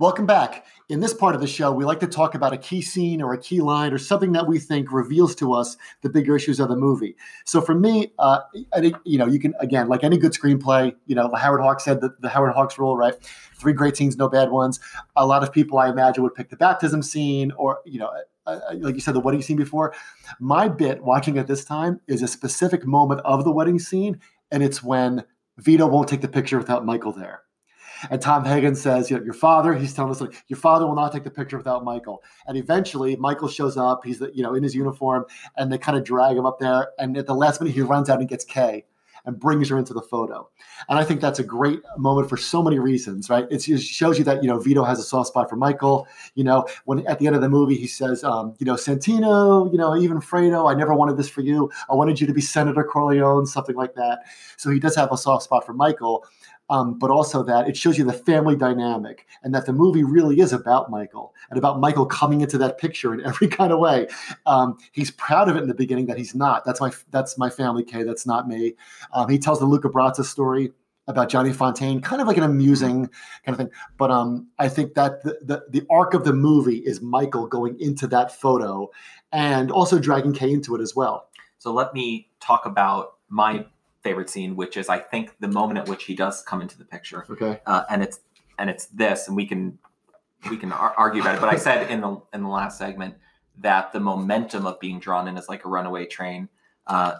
Welcome 0.00 0.24
back. 0.24 0.64
In 0.88 1.00
this 1.00 1.12
part 1.12 1.34
of 1.34 1.42
the 1.42 1.46
show, 1.46 1.70
we 1.72 1.84
like 1.84 2.00
to 2.00 2.06
talk 2.06 2.34
about 2.34 2.54
a 2.54 2.56
key 2.56 2.80
scene 2.80 3.20
or 3.20 3.34
a 3.34 3.38
key 3.38 3.60
line 3.60 3.92
or 3.92 3.98
something 3.98 4.32
that 4.32 4.46
we 4.46 4.58
think 4.58 4.90
reveals 4.90 5.34
to 5.34 5.52
us 5.52 5.76
the 6.00 6.08
bigger 6.08 6.34
issues 6.34 6.58
of 6.58 6.70
the 6.70 6.74
movie. 6.74 7.16
So 7.44 7.60
for 7.60 7.74
me, 7.74 8.10
uh, 8.18 8.40
I 8.72 8.80
think, 8.80 8.96
you 9.04 9.18
know, 9.18 9.26
you 9.26 9.38
can, 9.38 9.52
again, 9.60 9.88
like 9.90 10.02
any 10.02 10.16
good 10.16 10.32
screenplay, 10.32 10.94
you 11.04 11.14
know, 11.14 11.30
Howard 11.34 11.60
Hawks 11.60 11.84
said 11.84 12.00
the, 12.00 12.16
the 12.20 12.30
Howard 12.30 12.54
Hawks 12.54 12.78
rule, 12.78 12.96
right? 12.96 13.12
Three 13.56 13.74
great 13.74 13.94
scenes, 13.94 14.16
no 14.16 14.26
bad 14.26 14.50
ones. 14.50 14.80
A 15.16 15.26
lot 15.26 15.42
of 15.42 15.52
people, 15.52 15.76
I 15.76 15.90
imagine, 15.90 16.22
would 16.22 16.34
pick 16.34 16.48
the 16.48 16.56
baptism 16.56 17.02
scene 17.02 17.52
or, 17.58 17.80
you 17.84 17.98
know, 17.98 18.10
uh, 18.46 18.58
like 18.78 18.94
you 18.94 19.02
said, 19.02 19.14
the 19.14 19.20
wedding 19.20 19.42
scene 19.42 19.58
before. 19.58 19.92
My 20.38 20.66
bit 20.66 21.04
watching 21.04 21.36
it 21.36 21.46
this 21.46 21.62
time 21.62 22.00
is 22.08 22.22
a 22.22 22.26
specific 22.26 22.86
moment 22.86 23.20
of 23.26 23.44
the 23.44 23.52
wedding 23.52 23.78
scene, 23.78 24.18
and 24.50 24.62
it's 24.62 24.82
when 24.82 25.24
Vito 25.58 25.86
won't 25.86 26.08
take 26.08 26.22
the 26.22 26.28
picture 26.28 26.56
without 26.56 26.86
Michael 26.86 27.12
there. 27.12 27.42
And 28.08 28.22
Tom 28.22 28.44
Hagen 28.44 28.74
says, 28.74 29.10
you 29.10 29.18
know, 29.18 29.24
your 29.24 29.34
father, 29.34 29.74
he's 29.74 29.92
telling 29.92 30.10
us, 30.10 30.20
like, 30.20 30.34
your 30.48 30.58
father 30.58 30.86
will 30.86 30.94
not 30.94 31.12
take 31.12 31.24
the 31.24 31.30
picture 31.30 31.58
without 31.58 31.84
Michael. 31.84 32.22
And 32.46 32.56
eventually, 32.56 33.16
Michael 33.16 33.48
shows 33.48 33.76
up. 33.76 34.04
He's, 34.04 34.20
you 34.32 34.42
know, 34.42 34.54
in 34.54 34.62
his 34.62 34.74
uniform, 34.74 35.26
and 35.56 35.72
they 35.72 35.78
kind 35.78 35.98
of 35.98 36.04
drag 36.04 36.36
him 36.36 36.46
up 36.46 36.58
there. 36.58 36.88
And 36.98 37.16
at 37.16 37.26
the 37.26 37.34
last 37.34 37.60
minute, 37.60 37.74
he 37.74 37.82
runs 37.82 38.08
out 38.08 38.20
and 38.20 38.28
gets 38.28 38.44
Kay 38.44 38.84
and 39.26 39.38
brings 39.38 39.68
her 39.68 39.76
into 39.76 39.92
the 39.92 40.00
photo. 40.00 40.48
And 40.88 40.98
I 40.98 41.04
think 41.04 41.20
that's 41.20 41.38
a 41.38 41.44
great 41.44 41.82
moment 41.98 42.28
for 42.28 42.38
so 42.38 42.62
many 42.62 42.78
reasons, 42.78 43.28
right? 43.28 43.46
It 43.50 43.60
shows 43.60 44.16
you 44.16 44.24
that, 44.24 44.42
you 44.42 44.48
know, 44.48 44.58
Vito 44.58 44.82
has 44.82 44.98
a 44.98 45.02
soft 45.02 45.28
spot 45.28 45.50
for 45.50 45.56
Michael. 45.56 46.08
You 46.34 46.44
know, 46.44 46.66
when 46.86 47.06
at 47.06 47.18
the 47.18 47.26
end 47.26 47.36
of 47.36 47.42
the 47.42 47.48
movie, 47.48 47.76
he 47.76 47.86
says, 47.86 48.24
um, 48.24 48.54
you 48.58 48.64
know, 48.64 48.76
Santino, 48.76 49.70
you 49.70 49.76
know, 49.76 49.94
even 49.94 50.20
Fredo, 50.20 50.70
I 50.70 50.74
never 50.74 50.94
wanted 50.94 51.18
this 51.18 51.28
for 51.28 51.42
you. 51.42 51.70
I 51.90 51.94
wanted 51.94 52.18
you 52.18 52.26
to 52.26 52.32
be 52.32 52.40
Senator 52.40 52.82
Corleone, 52.82 53.44
something 53.44 53.76
like 53.76 53.94
that. 53.94 54.20
So 54.56 54.70
he 54.70 54.80
does 54.80 54.96
have 54.96 55.12
a 55.12 55.18
soft 55.18 55.44
spot 55.44 55.66
for 55.66 55.74
Michael. 55.74 56.24
Um, 56.70 56.98
but 56.98 57.10
also 57.10 57.42
that 57.42 57.68
it 57.68 57.76
shows 57.76 57.98
you 57.98 58.04
the 58.04 58.12
family 58.12 58.54
dynamic 58.54 59.26
and 59.42 59.52
that 59.54 59.66
the 59.66 59.72
movie 59.72 60.04
really 60.04 60.38
is 60.38 60.52
about 60.52 60.88
Michael 60.88 61.34
and 61.50 61.58
about 61.58 61.80
Michael 61.80 62.06
coming 62.06 62.40
into 62.40 62.56
that 62.58 62.78
picture 62.78 63.12
in 63.12 63.20
every 63.26 63.48
kind 63.48 63.72
of 63.72 63.80
way. 63.80 64.06
Um, 64.46 64.78
he's 64.92 65.10
proud 65.10 65.48
of 65.48 65.56
it 65.56 65.62
in 65.62 65.68
the 65.68 65.74
beginning 65.74 66.06
that 66.06 66.16
he's 66.16 66.34
not. 66.34 66.64
That's 66.64 66.80
my 66.80 66.92
that's 67.10 67.36
my 67.36 67.50
family, 67.50 67.84
Kay. 67.84 68.04
That's 68.04 68.24
not 68.24 68.48
me. 68.48 68.74
Um, 69.12 69.28
he 69.28 69.38
tells 69.38 69.58
the 69.58 69.66
Luca 69.66 69.88
Brasi 69.88 70.24
story 70.24 70.70
about 71.08 71.28
Johnny 71.28 71.50
Fontane, 71.50 72.02
kind 72.02 72.22
of 72.22 72.28
like 72.28 72.36
an 72.36 72.44
amusing 72.44 73.10
kind 73.44 73.48
of 73.48 73.56
thing. 73.56 73.70
But 73.98 74.10
um, 74.10 74.48
I 74.58 74.68
think 74.68 74.94
that 74.94 75.22
the, 75.22 75.38
the 75.42 75.64
the 75.70 75.86
arc 75.90 76.14
of 76.14 76.24
the 76.24 76.32
movie 76.32 76.78
is 76.78 77.00
Michael 77.00 77.46
going 77.46 77.78
into 77.80 78.06
that 78.08 78.32
photo 78.32 78.88
and 79.32 79.70
also 79.70 79.98
dragging 79.98 80.32
Kay 80.32 80.52
into 80.52 80.74
it 80.74 80.80
as 80.80 80.94
well. 80.96 81.28
So 81.58 81.72
let 81.72 81.92
me 81.92 82.30
talk 82.40 82.64
about 82.64 83.16
my 83.28 83.66
favorite 84.02 84.30
scene, 84.30 84.56
which 84.56 84.76
is 84.76 84.88
I 84.88 84.98
think 84.98 85.34
the 85.40 85.48
moment 85.48 85.78
at 85.78 85.88
which 85.88 86.04
he 86.04 86.14
does 86.14 86.42
come 86.42 86.60
into 86.62 86.78
the 86.78 86.84
picture, 86.84 87.24
Okay. 87.30 87.60
uh, 87.66 87.84
and 87.90 88.02
it's 88.02 88.20
and 88.58 88.68
it's 88.70 88.86
this, 88.86 89.28
and 89.28 89.36
we 89.36 89.46
can 89.46 89.78
we 90.50 90.56
can 90.56 90.72
ar- 90.72 90.94
argue 90.96 91.20
about 91.22 91.36
it. 91.36 91.40
But 91.40 91.50
I 91.52 91.56
said 91.56 91.90
in 91.90 92.00
the 92.00 92.20
in 92.32 92.42
the 92.42 92.48
last 92.48 92.78
segment 92.78 93.14
that 93.58 93.92
the 93.92 94.00
momentum 94.00 94.66
of 94.66 94.80
being 94.80 94.98
drawn 95.00 95.28
in 95.28 95.36
is 95.36 95.48
like 95.48 95.64
a 95.64 95.68
runaway 95.68 96.06
train. 96.06 96.48
Uh, 96.86 97.16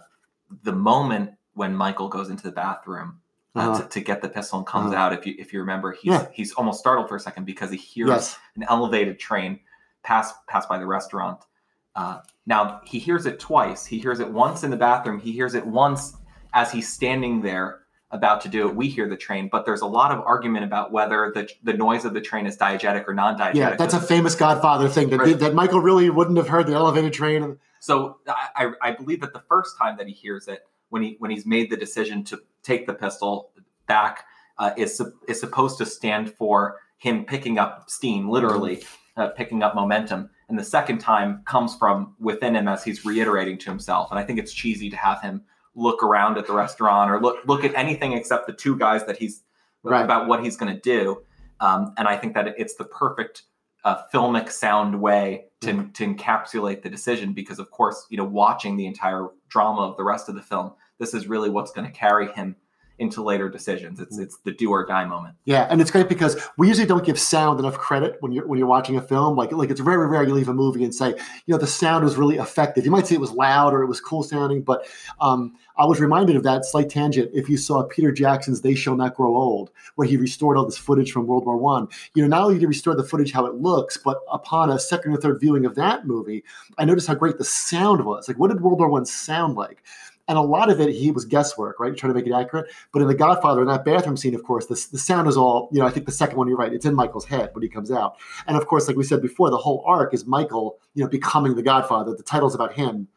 the 0.63 0.71
moment 0.73 1.31
when 1.53 1.75
Michael 1.75 2.07
goes 2.09 2.29
into 2.29 2.43
the 2.43 2.51
bathroom. 2.51 3.17
Uh, 3.53 3.59
Uh-huh. 3.59 3.81
to, 3.81 3.89
to 3.89 3.99
get 3.99 4.21
the 4.21 4.29
pistol 4.29 4.59
and 4.59 4.65
comes 4.65 4.93
Uh-huh. 4.93 5.01
out. 5.03 5.11
If 5.13 5.25
you 5.25 5.35
if 5.37 5.51
you 5.51 5.59
remember, 5.59 5.91
he's 5.91 6.13
Yeah. 6.13 6.27
he's 6.31 6.53
almost 6.53 6.79
startled 6.79 7.09
for 7.09 7.17
a 7.17 7.19
second 7.19 7.43
because 7.43 7.69
he 7.69 7.75
hears 7.75 8.07
Yes. 8.07 8.37
an 8.55 8.63
elevated 8.69 9.19
train 9.19 9.59
pass 10.03 10.31
pass 10.47 10.65
by 10.67 10.77
the 10.77 10.85
restaurant. 10.85 11.43
Uh, 11.93 12.19
now 12.45 12.79
he 12.85 12.97
hears 12.97 13.25
it 13.25 13.41
twice. 13.41 13.85
He 13.85 13.99
hears 13.99 14.21
it 14.21 14.31
once 14.31 14.63
in 14.63 14.71
the 14.71 14.77
bathroom. 14.77 15.19
He 15.19 15.33
hears 15.33 15.53
it 15.53 15.65
once 15.67 16.13
as 16.53 16.71
he's 16.71 16.91
standing 16.91 17.41
there 17.41 17.79
about 18.11 18.41
to 18.41 18.49
do 18.49 18.67
it. 18.67 18.75
We 18.75 18.89
hear 18.89 19.07
the 19.07 19.15
train, 19.15 19.47
but 19.49 19.65
there's 19.65 19.81
a 19.81 19.85
lot 19.85 20.11
of 20.11 20.19
argument 20.25 20.65
about 20.65 20.91
whether 20.91 21.31
the 21.33 21.49
the 21.63 21.73
noise 21.73 22.03
of 22.03 22.13
the 22.13 22.21
train 22.21 22.45
is 22.45 22.57
diegetic 22.57 23.07
or 23.07 23.13
non-diegetic. 23.13 23.55
Yeah, 23.55 23.75
that's 23.75 23.93
a 23.93 24.01
famous 24.01 24.35
Godfather 24.35 24.89
thing 24.89 25.09
that, 25.11 25.19
Right. 25.19 25.39
that 25.39 25.53
Michael 25.53 25.79
really 25.79 26.09
wouldn't 26.09 26.37
have 26.37 26.49
heard 26.49 26.67
the 26.67 26.73
elevated 26.73 27.13
train. 27.13 27.57
So 27.79 28.17
I, 28.27 28.49
I 28.81 28.89
I 28.89 28.91
believe 28.91 29.21
that 29.21 29.33
the 29.33 29.43
first 29.47 29.77
time 29.77 29.97
that 29.97 30.07
he 30.07 30.13
hears 30.13 30.47
it, 30.47 30.67
when 30.89 31.01
he 31.01 31.15
when 31.19 31.31
he's 31.31 31.45
made 31.45 31.69
the 31.69 31.77
decision 31.77 32.23
to 32.25 32.41
take 32.63 32.85
the 32.85 32.93
pistol 32.93 33.51
back, 33.87 34.25
uh, 34.57 34.71
is 34.75 35.01
is 35.29 35.39
supposed 35.39 35.77
to 35.77 35.85
stand 35.85 36.33
for 36.33 36.79
him 36.97 37.23
picking 37.25 37.57
up 37.57 37.89
steam, 37.89 38.29
literally 38.29 38.83
uh, 39.17 39.29
picking 39.29 39.63
up 39.63 39.73
momentum. 39.73 40.29
And 40.49 40.59
the 40.59 40.63
second 40.65 40.97
time 40.97 41.43
comes 41.45 41.75
from 41.77 42.13
within 42.19 42.57
him 42.57 42.67
as 42.67 42.83
he's 42.83 43.05
reiterating 43.05 43.57
to 43.59 43.69
himself. 43.69 44.11
And 44.11 44.19
I 44.19 44.23
think 44.23 44.37
it's 44.37 44.51
cheesy 44.51 44.89
to 44.89 44.97
have 44.97 45.21
him 45.21 45.43
look 45.75 46.03
around 46.03 46.37
at 46.37 46.47
the 46.47 46.53
restaurant 46.53 47.09
or 47.11 47.19
look 47.21 47.37
look 47.45 47.63
at 47.63 47.73
anything 47.75 48.13
except 48.13 48.47
the 48.47 48.53
two 48.53 48.77
guys 48.77 49.05
that 49.05 49.17
he's 49.17 49.43
Right. 49.83 50.03
about 50.03 50.27
what 50.27 50.43
he's 50.43 50.57
going 50.57 50.71
to 50.71 50.79
do. 50.79 51.23
Um, 51.59 51.95
and 51.97 52.07
I 52.07 52.15
think 52.15 52.35
that 52.35 52.53
it's 52.57 52.75
the 52.75 52.83
perfect 52.83 53.43
uh, 53.83 54.03
filmic 54.13 54.51
sound 54.51 55.01
way 55.01 55.45
to, 55.61 55.89
to 55.93 56.05
encapsulate 56.05 56.83
the 56.83 56.89
decision 56.89 57.33
because 57.33 57.59
of 57.59 57.71
course 57.71 58.05
you 58.09 58.17
know 58.17 58.23
watching 58.23 58.77
the 58.77 58.85
entire 58.85 59.27
drama 59.49 59.81
of 59.81 59.97
the 59.97 60.03
rest 60.03 60.29
of 60.29 60.35
the 60.35 60.41
film 60.41 60.71
this 60.99 61.13
is 61.13 61.27
really 61.27 61.49
what's 61.49 61.71
going 61.71 61.85
to 61.85 61.91
carry 61.91 62.31
him 62.33 62.55
into 63.01 63.21
later 63.21 63.49
decisions 63.49 63.99
it's 63.99 64.17
it's 64.17 64.37
the 64.45 64.51
do 64.51 64.69
or 64.69 64.85
die 64.85 65.05
moment 65.05 65.35
Yeah, 65.45 65.67
and 65.69 65.81
it's 65.81 65.91
great 65.91 66.07
because 66.07 66.37
we 66.57 66.67
usually 66.67 66.87
don't 66.87 67.03
give 67.03 67.19
sound 67.19 67.59
enough 67.59 67.77
credit 67.77 68.17
when 68.19 68.31
you're 68.31 68.45
when 68.47 68.59
you're 68.59 68.67
watching 68.67 68.95
a 68.97 69.01
film. 69.01 69.35
Like 69.35 69.51
like 69.51 69.69
it's 69.69 69.81
very 69.81 70.07
rare 70.07 70.23
you 70.23 70.33
leave 70.33 70.49
a 70.49 70.53
movie 70.53 70.83
and 70.83 70.93
say, 70.93 71.09
you 71.09 71.51
know, 71.51 71.57
the 71.57 71.67
sound 71.67 72.03
was 72.03 72.15
really 72.15 72.37
effective. 72.37 72.85
You 72.85 72.91
might 72.91 73.07
say 73.07 73.15
it 73.15 73.21
was 73.21 73.31
loud 73.31 73.73
or 73.73 73.81
it 73.81 73.87
was 73.87 73.99
cool 73.99 74.23
sounding, 74.23 74.61
but 74.61 74.85
um, 75.19 75.53
I 75.77 75.85
was 75.85 75.99
reminded 75.99 76.35
of 76.35 76.43
that 76.43 76.65
slight 76.65 76.89
tangent 76.89 77.31
if 77.33 77.49
you 77.49 77.57
saw 77.57 77.83
Peter 77.83 78.11
Jackson's 78.11 78.61
"They 78.61 78.75
Shall 78.75 78.95
Not 78.95 79.15
Grow 79.15 79.35
Old," 79.35 79.71
where 79.95 80.07
he 80.07 80.17
restored 80.17 80.57
all 80.57 80.65
this 80.65 80.77
footage 80.77 81.11
from 81.11 81.27
World 81.27 81.45
War 81.45 81.57
One. 81.57 81.87
You 82.13 82.21
know, 82.21 82.27
not 82.27 82.43
only 82.43 82.55
did 82.55 82.61
he 82.61 82.67
restore 82.67 82.95
the 82.95 83.03
footage 83.03 83.31
how 83.31 83.45
it 83.45 83.55
looks, 83.55 83.97
but 83.97 84.19
upon 84.31 84.69
a 84.69 84.79
second 84.79 85.13
or 85.13 85.17
third 85.17 85.39
viewing 85.39 85.65
of 85.65 85.75
that 85.75 86.05
movie, 86.05 86.43
I 86.77 86.85
noticed 86.85 87.07
how 87.07 87.15
great 87.15 87.37
the 87.37 87.45
sound 87.45 88.05
was. 88.05 88.27
Like, 88.27 88.37
what 88.37 88.49
did 88.49 88.61
World 88.61 88.79
War 88.79 88.89
One 88.89 89.05
sound 89.05 89.55
like? 89.55 89.83
And 90.31 90.37
a 90.37 90.41
lot 90.41 90.69
of 90.69 90.79
it, 90.79 90.87
he 90.95 91.11
was 91.11 91.25
guesswork, 91.25 91.77
right? 91.77 91.93
Trying 91.93 92.13
to 92.13 92.17
make 92.17 92.25
it 92.25 92.31
accurate. 92.31 92.71
But 92.93 93.01
in 93.01 93.09
The 93.09 93.13
Godfather, 93.13 93.59
in 93.59 93.67
that 93.67 93.83
bathroom 93.83 94.15
scene, 94.15 94.33
of 94.33 94.45
course, 94.45 94.65
the, 94.65 94.75
the 94.93 94.97
sound 94.97 95.27
is 95.27 95.35
all, 95.35 95.67
you 95.73 95.79
know, 95.79 95.85
I 95.85 95.89
think 95.89 96.05
the 96.05 96.13
second 96.13 96.37
one, 96.37 96.47
you're 96.47 96.55
right, 96.55 96.71
it's 96.71 96.85
in 96.85 96.95
Michael's 96.95 97.25
head 97.25 97.49
when 97.51 97.63
he 97.63 97.67
comes 97.67 97.91
out. 97.91 98.15
And 98.47 98.55
of 98.55 98.65
course, 98.65 98.87
like 98.87 98.95
we 98.95 99.03
said 99.03 99.21
before, 99.21 99.49
the 99.49 99.57
whole 99.57 99.83
arc 99.85 100.13
is 100.13 100.25
Michael, 100.25 100.79
you 100.93 101.03
know, 101.03 101.09
becoming 101.09 101.53
the 101.53 101.61
Godfather. 101.61 102.15
The 102.15 102.23
title's 102.23 102.55
about 102.55 102.71
him 102.71 103.09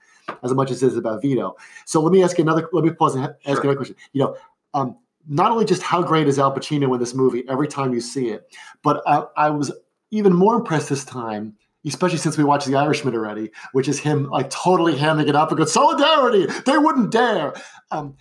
as 0.43 0.53
much 0.53 0.73
as 0.73 0.83
it 0.83 0.89
is 0.89 0.97
about 0.97 1.23
Vito. 1.23 1.55
So 1.85 2.01
let 2.01 2.13
me 2.13 2.21
ask 2.25 2.37
you 2.37 2.43
another, 2.43 2.69
let 2.73 2.83
me 2.83 2.91
pause 2.91 3.15
and 3.15 3.27
ha- 3.27 3.35
ask 3.47 3.59
Sure. 3.59 3.61
another 3.63 3.77
question. 3.77 3.95
You 4.13 4.23
know, 4.25 4.37
um, 4.75 4.97
not 5.29 5.53
only 5.53 5.67
just 5.67 5.83
how 5.83 6.03
great 6.03 6.27
is 6.27 6.41
Al 6.41 6.53
Pacino 6.53 6.93
in 6.95 6.99
this 6.99 7.15
movie 7.15 7.45
every 7.49 7.69
time 7.69 7.95
you 7.95 8.01
see 8.01 8.31
it, 8.31 8.53
but 8.83 9.05
I, 9.07 9.23
I 9.37 9.51
was 9.51 9.71
even 10.11 10.33
more 10.33 10.57
impressed 10.57 10.89
this 10.89 11.05
time 11.05 11.55
especially 11.87 12.19
since 12.19 12.39
we 12.39 12.45
watched 12.45 12.67
The 12.67 12.77
Irishman 12.77 13.15
already, 13.15 13.51
which 13.73 13.89
is 13.89 13.99
him 13.99 14.29
like 14.31 14.51
totally 14.51 14.95
hamming 14.95 15.29
it 15.29 15.37
up 15.37 15.51
and 15.51 15.59
going, 15.59 15.69
solidarity, 15.69 16.47
they 16.67 16.79
wouldn't 16.79 17.11
dare. 17.11 17.55
Um, 17.91 18.17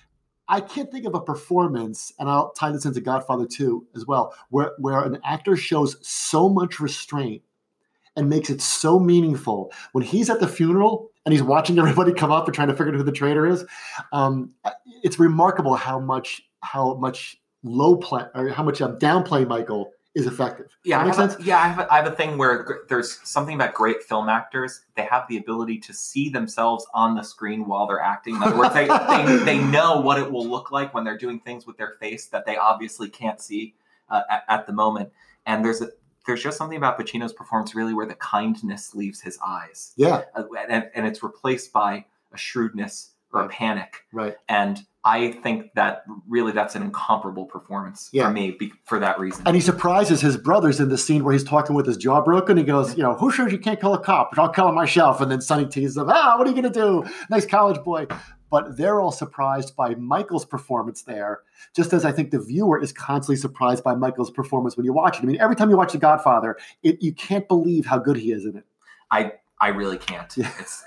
I 0.47 0.59
can't 0.59 0.91
think 0.91 1.05
of 1.05 1.15
a 1.15 1.21
performance, 1.21 2.11
and 2.19 2.29
I'll 2.29 2.51
tie 2.51 2.71
this 2.71 2.85
into 2.85 2.99
Godfather 2.99 3.45
2 3.45 3.87
as 3.95 4.05
well, 4.05 4.35
where, 4.49 4.73
where 4.77 5.01
an 5.01 5.19
actor 5.23 5.55
shows 5.55 5.95
so 6.05 6.49
much 6.49 6.79
restraint 6.79 7.41
and 8.15 8.29
makes 8.29 8.49
it 8.49 8.61
so 8.61 8.99
meaningful. 8.99 9.71
When 9.93 10.03
he's 10.03 10.29
at 10.29 10.39
the 10.39 10.47
funeral 10.47 11.09
and 11.25 11.33
he's 11.33 11.41
watching 11.41 11.79
everybody 11.79 12.13
come 12.13 12.31
up 12.31 12.45
and 12.45 12.53
trying 12.53 12.67
to 12.67 12.73
figure 12.73 12.89
out 12.89 12.97
who 12.97 13.03
the 13.03 13.11
traitor 13.11 13.47
is, 13.47 13.65
um, 14.11 14.51
it's 15.01 15.19
remarkable 15.19 15.75
how 15.75 15.99
much 15.99 16.41
how 16.61 16.93
much 16.95 17.37
low 17.63 17.97
play 17.97 18.23
or 18.35 18.49
how 18.49 18.63
much 18.63 18.81
um, 18.81 18.97
downplay 18.99 19.47
Michael 19.47 19.91
is 20.15 20.27
effective. 20.27 20.67
yeah 20.83 20.99
I 20.99 21.05
that 21.05 21.07
have 21.07 21.17
make 21.17 21.31
sense? 21.31 21.43
a, 21.43 21.47
yeah 21.47 21.57
I 21.59 21.67
have, 21.67 21.79
a, 21.79 21.93
I 21.93 21.97
have 21.97 22.07
a 22.07 22.15
thing 22.15 22.37
where 22.37 22.81
there's 22.87 23.19
something 23.27 23.55
about 23.55 23.73
great 23.73 24.03
film 24.03 24.29
actors 24.29 24.81
they 24.95 25.03
have 25.03 25.27
the 25.27 25.37
ability 25.37 25.79
to 25.79 25.93
see 25.93 26.29
themselves 26.29 26.85
on 26.93 27.15
the 27.15 27.23
screen 27.23 27.65
while 27.65 27.87
they're 27.87 27.99
acting 27.99 28.35
in 28.35 28.43
other 28.43 28.57
words 28.57 28.73
they, 28.73 28.87
they, 28.87 29.37
they 29.45 29.57
know 29.57 29.99
what 30.01 30.19
it 30.19 30.31
will 30.31 30.47
look 30.47 30.71
like 30.71 30.93
when 30.93 31.03
they're 31.03 31.17
doing 31.17 31.39
things 31.39 31.65
with 31.65 31.77
their 31.77 31.95
face 31.99 32.27
that 32.27 32.45
they 32.45 32.57
obviously 32.57 33.09
can't 33.09 33.41
see 33.41 33.73
uh, 34.09 34.21
at, 34.29 34.43
at 34.47 34.67
the 34.67 34.73
moment 34.73 35.11
and 35.45 35.65
there's 35.65 35.81
a 35.81 35.89
there's 36.25 36.41
just 36.41 36.57
something 36.57 36.77
about 36.77 36.97
Pacino's 36.99 37.33
performance 37.33 37.75
really 37.75 37.93
where 37.93 38.05
the 38.05 38.15
kindness 38.15 38.95
leaves 38.95 39.19
his 39.19 39.37
eyes, 39.45 39.91
Yeah, 39.97 40.21
uh, 40.35 40.43
and, 40.69 40.89
and 40.95 41.05
it's 41.05 41.21
replaced 41.21 41.73
by 41.73 42.05
a 42.31 42.37
shrewdness 42.37 43.11
or 43.33 43.41
Right. 43.41 43.49
panic. 43.49 44.03
right. 44.13 44.35
And 44.47 44.79
I 45.05 45.33
think 45.43 45.73
that 45.75 46.03
really 46.29 46.53
that's 46.53 46.75
an 46.75 46.81
incomparable 46.83 47.45
performance 47.45 48.09
Yeah. 48.13 48.27
for 48.27 48.31
me 48.33 48.51
be, 48.57 48.71
for 48.85 48.99
that 48.99 49.19
reason. 49.19 49.43
And 49.45 49.53
he 49.55 49.61
surprises 49.61 50.21
his 50.21 50.37
brothers 50.37 50.79
in 50.79 50.87
the 50.87 50.97
scene 50.97 51.23
where 51.25 51.33
he's 51.33 51.43
talking 51.43 51.75
with 51.75 51.85
his 51.85 51.97
jaw 51.97 52.21
broken. 52.21 52.55
He 52.55 52.63
goes, 52.63 52.95
you 52.95 53.03
know, 53.03 53.13
who 53.15 53.29
says 53.31 53.51
you 53.51 53.57
can't 53.59 53.81
kill 53.81 53.93
a 53.93 53.99
cop? 53.99 54.29
But 54.31 54.39
I'll 54.41 54.49
kill 54.49 54.69
him 54.69 54.75
myself. 54.75 55.19
And 55.19 55.29
then 55.29 55.41
Sonny 55.41 55.65
teases 55.65 55.97
him, 55.97 56.05
ah, 56.09 56.35
what 56.37 56.47
are 56.47 56.51
you 56.51 56.61
going 56.61 56.71
to 56.71 56.79
do? 56.79 57.03
Nice 57.29 57.45
college 57.45 57.83
boy. 57.83 58.07
But 58.49 58.77
they're 58.77 59.01
all 59.01 59.11
surprised 59.11 59.75
by 59.75 59.95
Michael's 59.95 60.45
performance 60.45 61.01
there, 61.01 61.39
just 61.75 61.91
as 61.91 62.05
I 62.05 62.11
think 62.11 62.29
the 62.31 62.39
viewer 62.39 62.79
is 62.81 62.93
constantly 62.93 63.35
surprised 63.35 63.83
by 63.83 63.95
Michael's 63.95 64.29
performance 64.31 64.77
when 64.77 64.85
you 64.85 64.93
watch 64.93 65.17
it. 65.17 65.23
I 65.23 65.25
mean, 65.25 65.41
every 65.41 65.55
time 65.55 65.69
you 65.71 65.75
watch 65.75 65.91
The 65.91 65.97
Godfather, 65.97 66.55
it, 66.83 67.01
you 67.01 67.13
can't 67.13 67.47
believe 67.47 67.85
how 67.87 67.97
good 67.97 68.15
he 68.15 68.31
is 68.31 68.45
in 68.45 68.55
it. 68.55 68.63
I 69.11 69.33
really 69.69 69.97
can't. 69.97 70.33
It's 70.37 70.83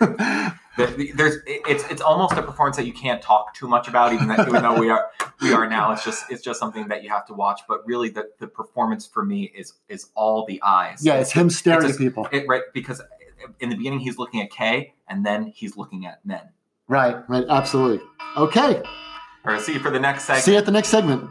there's 0.76 1.36
it's 1.46 1.84
it's 1.90 2.02
almost 2.02 2.34
a 2.34 2.42
performance 2.42 2.76
that 2.76 2.86
you 2.86 2.92
can't 2.92 3.22
talk 3.22 3.54
too 3.54 3.66
much 3.66 3.88
about, 3.88 4.12
even 4.12 4.28
that, 4.28 4.46
even 4.48 4.62
though 4.62 4.78
we 4.78 4.90
are 4.90 5.06
we 5.40 5.52
are 5.52 5.66
now. 5.68 5.92
It's 5.92 6.04
just 6.04 6.30
it's 6.30 6.42
just 6.42 6.60
something 6.60 6.88
that 6.88 7.02
you 7.02 7.08
have 7.10 7.26
to 7.26 7.32
watch. 7.34 7.60
But 7.66 7.86
really, 7.86 8.10
the 8.10 8.28
the 8.38 8.46
performance 8.46 9.06
for 9.06 9.24
me 9.24 9.44
is 9.56 9.74
is 9.88 10.10
all 10.14 10.44
the 10.46 10.60
eyes. 10.62 11.04
yeah, 11.04 11.14
it's 11.14 11.32
him 11.32 11.48
staring 11.50 11.84
It's 11.86 11.94
at 11.94 11.98
people. 11.98 12.28
It, 12.30 12.44
right, 12.46 12.62
because 12.74 13.00
in 13.60 13.70
the 13.70 13.76
beginning 13.76 14.00
he's 14.00 14.18
looking 14.18 14.40
at 14.42 14.50
Kay, 14.50 14.94
and 15.08 15.24
then 15.24 15.46
he's 15.46 15.76
looking 15.76 16.04
at 16.06 16.24
men. 16.26 16.42
Right, 16.88 17.16
right, 17.28 17.44
absolutely. 17.48 18.04
Okay, 18.36 18.82
All 18.82 19.52
right, 19.52 19.60
see 19.60 19.72
you 19.72 19.78
for 19.80 19.90
the 19.90 19.98
next 20.00 20.24
segment. 20.24 20.44
see 20.44 20.52
you 20.52 20.58
at 20.58 20.66
the 20.66 20.72
next 20.72 20.88
segment. 20.88 21.30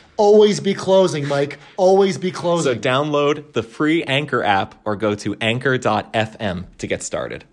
Always 0.17 0.59
be 0.59 0.73
closing, 0.73 1.27
Mike. 1.27 1.59
Always 1.77 2.17
be 2.17 2.31
closing. 2.31 2.73
So 2.73 2.79
download 2.79 3.53
the 3.53 3.63
free 3.63 4.03
Anchor 4.03 4.43
app 4.43 4.75
or 4.85 4.95
go 4.95 5.15
to 5.15 5.35
anchor.fm 5.41 6.65
to 6.77 6.87
get 6.87 7.03
started. 7.03 7.45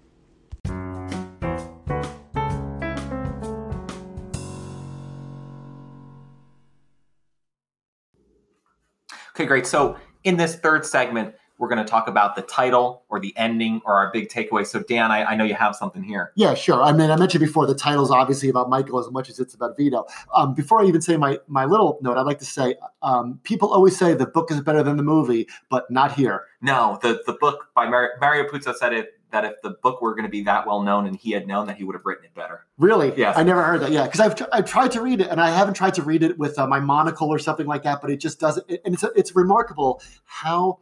Okay, 9.38 9.46
great. 9.46 9.66
So 9.68 9.96
in 10.24 10.36
this 10.36 10.56
third 10.56 10.84
segment, 10.84 11.34
we're 11.58 11.68
going 11.68 11.84
to 11.84 11.90
talk 11.90 12.08
about 12.08 12.36
the 12.36 12.42
title 12.42 13.02
or 13.08 13.20
the 13.20 13.36
ending 13.36 13.80
or 13.84 13.94
our 13.94 14.10
big 14.12 14.28
takeaway. 14.28 14.66
So 14.66 14.80
Dan, 14.80 15.10
I, 15.10 15.24
I 15.24 15.36
know 15.36 15.44
you 15.44 15.54
have 15.54 15.76
something 15.76 16.02
here. 16.02 16.32
Yeah, 16.36 16.54
sure. 16.54 16.82
I 16.82 16.92
mean, 16.92 17.10
I 17.10 17.16
mentioned 17.16 17.40
before 17.40 17.66
the 17.66 17.74
title's 17.74 18.10
obviously 18.10 18.48
about 18.48 18.70
Michael 18.70 18.98
as 18.98 19.10
much 19.10 19.28
as 19.28 19.38
it's 19.38 19.54
about 19.54 19.76
Vito. 19.76 20.06
Um, 20.34 20.54
before 20.54 20.80
I 20.80 20.86
even 20.86 21.00
say 21.00 21.16
my 21.16 21.38
my 21.48 21.64
little 21.64 21.98
note, 22.00 22.16
I'd 22.16 22.26
like 22.26 22.38
to 22.38 22.44
say 22.44 22.76
um, 23.02 23.40
people 23.42 23.72
always 23.72 23.96
say 23.98 24.14
the 24.14 24.26
book 24.26 24.50
is 24.50 24.60
better 24.60 24.82
than 24.82 24.96
the 24.96 25.02
movie, 25.02 25.48
but 25.68 25.90
not 25.90 26.12
here. 26.12 26.44
No, 26.60 26.98
the 27.02 27.22
the 27.26 27.34
book 27.34 27.68
by 27.74 27.88
Mario, 27.88 28.10
Mario 28.20 28.48
Puzo 28.48 28.74
said 28.74 28.92
it 28.92 29.14
that 29.30 29.44
if 29.44 29.60
the 29.62 29.70
book 29.70 30.00
were 30.00 30.14
going 30.14 30.24
to 30.24 30.30
be 30.30 30.42
that 30.44 30.66
well 30.66 30.82
known 30.82 31.06
and 31.06 31.16
he 31.16 31.32
had 31.32 31.46
known 31.46 31.66
that 31.66 31.76
he 31.76 31.84
would 31.84 31.94
have 31.94 32.04
written 32.06 32.24
it 32.24 32.34
better. 32.34 32.64
Really? 32.78 33.12
Yes. 33.16 33.36
I 33.36 33.42
never 33.42 33.62
heard 33.62 33.80
that. 33.82 33.90
Yeah, 33.90 34.04
because 34.04 34.20
I've 34.20 34.34
tr- 34.34 34.44
I've 34.52 34.64
tried 34.64 34.92
to 34.92 35.02
read 35.02 35.20
it, 35.20 35.28
and 35.28 35.40
I 35.40 35.50
haven't 35.50 35.74
tried 35.74 35.94
to 35.94 36.02
read 36.02 36.22
it 36.22 36.38
with 36.38 36.58
uh, 36.58 36.66
my 36.66 36.80
monocle 36.80 37.28
or 37.28 37.38
something 37.38 37.66
like 37.66 37.82
that. 37.82 38.00
But 38.00 38.10
it 38.10 38.18
just 38.18 38.40
doesn't. 38.40 38.68
And 38.84 38.94
it's 38.94 39.04
it's 39.16 39.36
remarkable 39.36 40.00
how. 40.24 40.80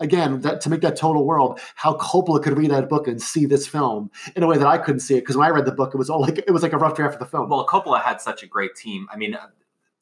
Again, 0.00 0.40
that 0.40 0.60
to 0.62 0.70
make 0.70 0.80
that 0.80 0.96
total 0.96 1.26
world, 1.26 1.60
how 1.74 1.94
Coppola 1.98 2.42
could 2.42 2.56
read 2.56 2.70
that 2.70 2.88
book 2.88 3.06
and 3.06 3.20
see 3.20 3.44
this 3.44 3.66
film 3.66 4.10
in 4.34 4.42
a 4.42 4.46
way 4.46 4.56
that 4.56 4.66
I 4.66 4.78
couldn't 4.78 5.00
see 5.00 5.16
it. 5.16 5.20
Because 5.20 5.36
when 5.36 5.46
I 5.46 5.50
read 5.50 5.66
the 5.66 5.72
book, 5.72 5.92
it 5.94 5.98
was 5.98 6.08
all 6.08 6.20
like 6.22 6.38
it 6.38 6.50
was 6.50 6.62
like 6.62 6.72
a 6.72 6.78
rough 6.78 6.96
draft 6.96 7.14
of 7.14 7.20
the 7.20 7.26
film. 7.26 7.48
Well, 7.50 7.66
Coppola 7.66 8.02
had 8.02 8.20
such 8.20 8.42
a 8.42 8.46
great 8.46 8.74
team. 8.74 9.06
I 9.12 9.16
mean, 9.16 9.36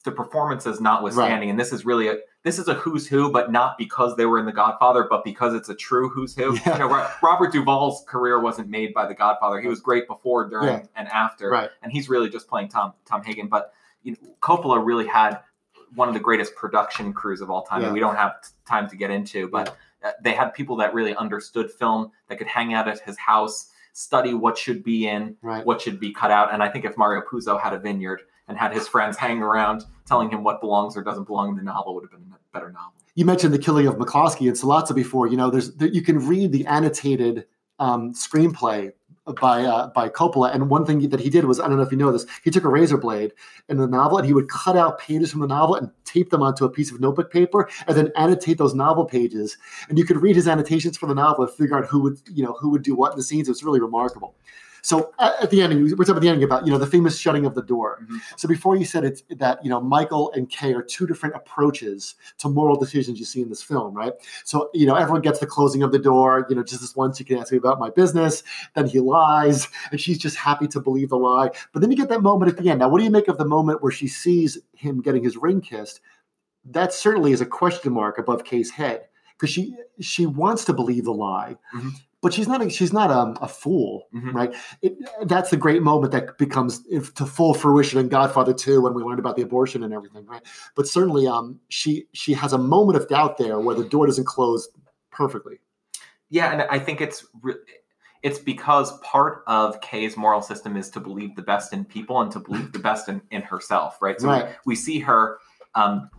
the 0.05 0.11
performances 0.11 0.79
notwithstanding, 0.79 1.49
and 1.49 1.59
this 1.59 1.73
is 1.73 1.85
really 1.85 2.07
a 2.07 2.15
this 2.43 2.57
is 2.57 2.69
a 2.69 2.73
who's 2.75 3.05
who, 3.05 3.29
but 3.29 3.51
not 3.51 3.77
because 3.77 4.15
they 4.15 4.25
were 4.25 4.39
in 4.39 4.45
The 4.45 4.53
Godfather, 4.53 5.05
but 5.09 5.25
because 5.25 5.53
it's 5.53 5.67
a 5.67 5.75
true 5.75 6.07
who's 6.07 6.33
who. 6.33 6.55
Yeah. 6.65 6.73
You 6.73 6.79
know, 6.79 7.07
Robert 7.21 7.51
Duvall's 7.51 8.05
career 8.07 8.39
wasn't 8.39 8.69
made 8.69 8.93
by 8.93 9.05
The 9.05 9.13
Godfather. 9.13 9.59
He 9.59 9.67
was 9.67 9.81
great 9.81 10.07
before, 10.07 10.47
during, 10.49 10.67
Yeah. 10.69 10.83
and 10.95 11.09
after, 11.09 11.49
Right. 11.49 11.69
and 11.83 11.91
he's 11.91 12.07
really 12.07 12.29
just 12.29 12.47
playing 12.47 12.69
Tom 12.69 12.93
Tom 13.05 13.21
Hagen. 13.23 13.47
But 13.49 13.73
you 14.03 14.13
know, 14.13 14.17
Coppola 14.41 14.81
really 14.83 15.07
had 15.07 15.39
one 15.95 16.07
of 16.07 16.13
the 16.13 16.19
greatest 16.21 16.55
production 16.55 17.11
crews 17.11 17.41
of 17.41 17.49
all 17.49 17.63
time, 17.63 17.81
Yeah. 17.81 17.87
and 17.87 17.93
we 17.93 17.99
don't 17.99 18.15
have 18.15 18.41
t- 18.41 18.49
time 18.65 18.87
to 18.89 18.95
get 18.95 19.11
into, 19.11 19.49
but. 19.49 19.75
Uh, 20.03 20.11
They 20.23 20.33
had 20.33 20.53
people 20.53 20.75
that 20.77 20.93
really 20.93 21.15
understood 21.15 21.71
film 21.71 22.11
that 22.27 22.37
could 22.37 22.47
hang 22.47 22.73
out 22.73 22.87
at 22.87 22.99
his 23.01 23.17
house, 23.17 23.69
study 23.93 24.33
what 24.33 24.57
should 24.57 24.83
be 24.83 25.07
in, 25.07 25.35
right. 25.41 25.65
what 25.65 25.81
should 25.81 25.99
be 25.99 26.13
cut 26.13 26.31
out. 26.31 26.53
And 26.53 26.63
I 26.63 26.69
think 26.69 26.85
if 26.85 26.95
Mario 26.97 27.21
Puzo 27.29 27.59
had 27.59 27.73
a 27.73 27.79
vineyard 27.79 28.21
and 28.47 28.57
had 28.57 28.73
his 28.73 28.87
friends 28.87 29.17
hang 29.17 29.41
around 29.41 29.83
telling 30.07 30.29
him 30.29 30.43
what 30.43 30.59
belongs 30.61 30.95
or 30.97 31.03
doesn't 31.03 31.25
belong 31.27 31.49
in 31.49 31.55
the 31.55 31.63
novel, 31.63 31.95
would 31.95 32.03
have 32.03 32.11
been 32.11 32.33
a 32.33 32.57
better 32.57 32.71
novel. 32.71 32.93
you 33.15 33.25
mentioned 33.25 33.53
the 33.53 33.59
killing 33.59 33.87
of 33.87 33.95
McCluskey 33.95 34.47
and 34.47 34.57
Sollozzo 34.57 34.95
before. 34.95 35.27
You 35.27 35.37
know, 35.37 35.49
there's 35.49 35.75
there, 35.75 35.89
you 35.89 36.01
can 36.01 36.25
read 36.25 36.51
the 36.51 36.65
annotated 36.65 37.45
um, 37.79 38.13
screenplay 38.13 38.91
by 39.35 39.63
uh, 39.63 39.87
by 39.87 40.09
Coppola, 40.09 40.53
and 40.53 40.69
one 40.69 40.85
thing 40.85 41.07
that 41.09 41.19
he 41.19 41.29
did 41.29 41.45
was 41.45 41.59
I 41.59 41.67
don't 41.67 41.77
know 41.77 41.83
if 41.83 41.91
you 41.91 41.97
know 41.97 42.11
this. 42.11 42.25
He 42.43 42.51
took 42.51 42.63
a 42.63 42.69
razor 42.69 42.97
blade 42.97 43.33
in 43.67 43.77
the 43.77 43.87
novel 43.87 44.17
and 44.17 44.27
he 44.27 44.33
would 44.33 44.49
cut 44.49 44.75
out 44.75 44.99
pages 44.99 45.31
from 45.31 45.41
the 45.41 45.47
novel 45.47 45.75
and 45.75 45.91
tape 46.05 46.29
them 46.29 46.41
onto 46.41 46.65
a 46.65 46.69
piece 46.69 46.91
of 46.91 46.99
notebook 46.99 47.31
paper, 47.31 47.69
and 47.87 47.95
then 47.97 48.11
annotate 48.15 48.57
those 48.57 48.73
novel 48.73 49.05
pages. 49.05 49.57
And 49.89 49.97
you 49.97 50.05
could 50.05 50.17
read 50.17 50.35
his 50.35 50.47
annotations 50.47 50.97
for 50.97 51.07
the 51.07 51.15
novel 51.15 51.45
and 51.45 51.53
figure 51.53 51.77
out 51.77 51.85
who 51.85 52.01
would 52.01 52.19
you 52.31 52.43
know 52.43 52.53
who 52.53 52.69
would 52.69 52.83
do 52.83 52.95
what 52.95 53.11
in 53.11 53.17
the 53.17 53.23
scenes. 53.23 53.47
It 53.47 53.51
was 53.51 53.63
really 53.63 53.79
remarkable. 53.79 54.35
So 54.81 55.13
at, 55.19 55.43
at 55.43 55.49
the 55.51 55.61
ending, 55.61 55.81
we're 55.83 55.89
talking 56.05 56.11
about 56.11 56.21
the 56.21 56.29
ending 56.29 56.43
about 56.43 56.65
you 56.65 56.71
know 56.71 56.77
the 56.77 56.87
famous 56.87 57.17
shutting 57.17 57.45
of 57.45 57.55
the 57.55 57.61
door. 57.61 57.99
Mhm. 58.03 58.19
So 58.37 58.47
before 58.47 58.75
you 58.75 58.85
said 58.85 59.03
it's 59.03 59.23
that 59.37 59.63
you 59.63 59.69
know 59.69 59.81
Michael 59.81 60.31
and 60.35 60.49
Kay 60.49 60.73
are 60.73 60.81
two 60.81 61.05
different 61.07 61.35
approaches 61.35 62.15
to 62.39 62.49
moral 62.49 62.75
decisions 62.77 63.19
you 63.19 63.25
see 63.25 63.41
in 63.41 63.49
this 63.49 63.61
film, 63.61 63.93
right? 63.93 64.13
So 64.45 64.69
you 64.73 64.85
know 64.85 64.95
everyone 64.95 65.21
gets 65.21 65.39
the 65.39 65.47
closing 65.47 65.83
of 65.83 65.91
the 65.91 65.99
door. 65.99 66.45
You 66.49 66.55
know 66.55 66.63
just 66.63 66.81
this 66.81 66.95
once 66.95 67.19
you 67.19 67.25
can 67.25 67.37
ask 67.37 67.51
me 67.51 67.57
about 67.57 67.79
my 67.79 67.89
business. 67.89 68.43
Then 68.75 68.87
he 68.87 68.99
lies, 68.99 69.67
and 69.91 69.99
she's 69.99 70.17
just 70.17 70.37
happy 70.37 70.67
to 70.67 70.79
believe 70.79 71.09
the 71.09 71.17
lie. 71.17 71.51
But 71.73 71.81
then 71.81 71.91
you 71.91 71.97
get 71.97 72.09
that 72.09 72.21
moment 72.21 72.51
at 72.51 72.57
the 72.57 72.69
end. 72.69 72.79
Now, 72.79 72.89
what 72.89 72.99
do 72.99 73.03
you 73.03 73.11
make 73.11 73.27
of 73.27 73.37
the 73.37 73.45
moment 73.45 73.81
where 73.83 73.91
she 73.91 74.07
sees 74.07 74.57
him 74.73 75.01
getting 75.01 75.23
his 75.23 75.37
ring 75.37 75.61
kissed? 75.61 76.01
That 76.65 76.93
certainly 76.93 77.31
is 77.31 77.41
a 77.41 77.45
question 77.45 77.93
mark 77.93 78.17
above 78.17 78.43
Kay's 78.43 78.69
head 78.69 79.07
because 79.33 79.49
she 79.49 79.75
she 79.99 80.25
wants 80.25 80.65
to 80.65 80.73
believe 80.73 81.05
the 81.05 81.13
lie. 81.13 81.57
Mhm. 81.73 81.91
But 82.21 82.33
she's 82.33 82.47
not. 82.49 82.61
A, 82.61 82.69
she's 82.69 82.91
not 82.91 83.11
um, 83.11 83.37
a 83.41 83.47
fool, 83.47 84.07
Mhm. 84.13 84.33
right? 84.33 84.53
It, 84.81 84.97
that's 85.25 85.51
the 85.51 85.57
great 85.57 85.81
moment 85.81 86.11
that 86.11 86.37
becomes 86.37 86.83
if, 86.91 87.13
to 87.13 87.25
full 87.25 87.53
fruition 87.53 87.97
in 87.99 88.09
Godfather 88.09 88.53
Two 88.53 88.81
when 88.81 88.93
we 88.93 89.01
learned 89.03 89.19
about 89.19 89.37
the 89.37 89.41
abortion 89.41 89.83
and 89.83 89.93
everything, 89.93 90.25
right? 90.25 90.41
But 90.75 90.85
certainly, 90.87 91.27
um, 91.27 91.59
she 91.69 92.07
she 92.11 92.33
has 92.33 92.51
a 92.51 92.57
moment 92.57 92.97
of 92.97 93.07
doubt 93.07 93.37
there 93.37 93.59
where 93.59 93.75
the 93.75 93.85
door 93.87 94.05
doesn't 94.05 94.25
close 94.25 94.67
perfectly. 95.11 95.59
Yeah, 96.29 96.51
and 96.51 96.63
I 96.63 96.77
think 96.77 96.99
it's 96.99 97.25
re- 97.41 97.55
it's 98.21 98.37
because 98.37 98.99
part 98.99 99.43
of 99.47 99.79
Kay's 99.79 100.17
moral 100.17 100.41
system 100.41 100.75
is 100.75 100.89
to 100.89 100.99
believe 100.99 101.37
the 101.37 101.41
best 101.41 101.71
in 101.71 101.85
people 101.85 102.19
and 102.19 102.29
to 102.33 102.39
believe 102.39 102.73
the 102.73 102.79
best 102.79 103.07
in, 103.07 103.21
in 103.31 103.41
herself, 103.43 104.01
right? 104.01 104.19
So 104.19 104.27
Right. 104.27 104.45
We, 104.65 104.71
we 104.71 104.75
see 104.75 104.99
her. 104.99 105.37
Um, 105.75 106.09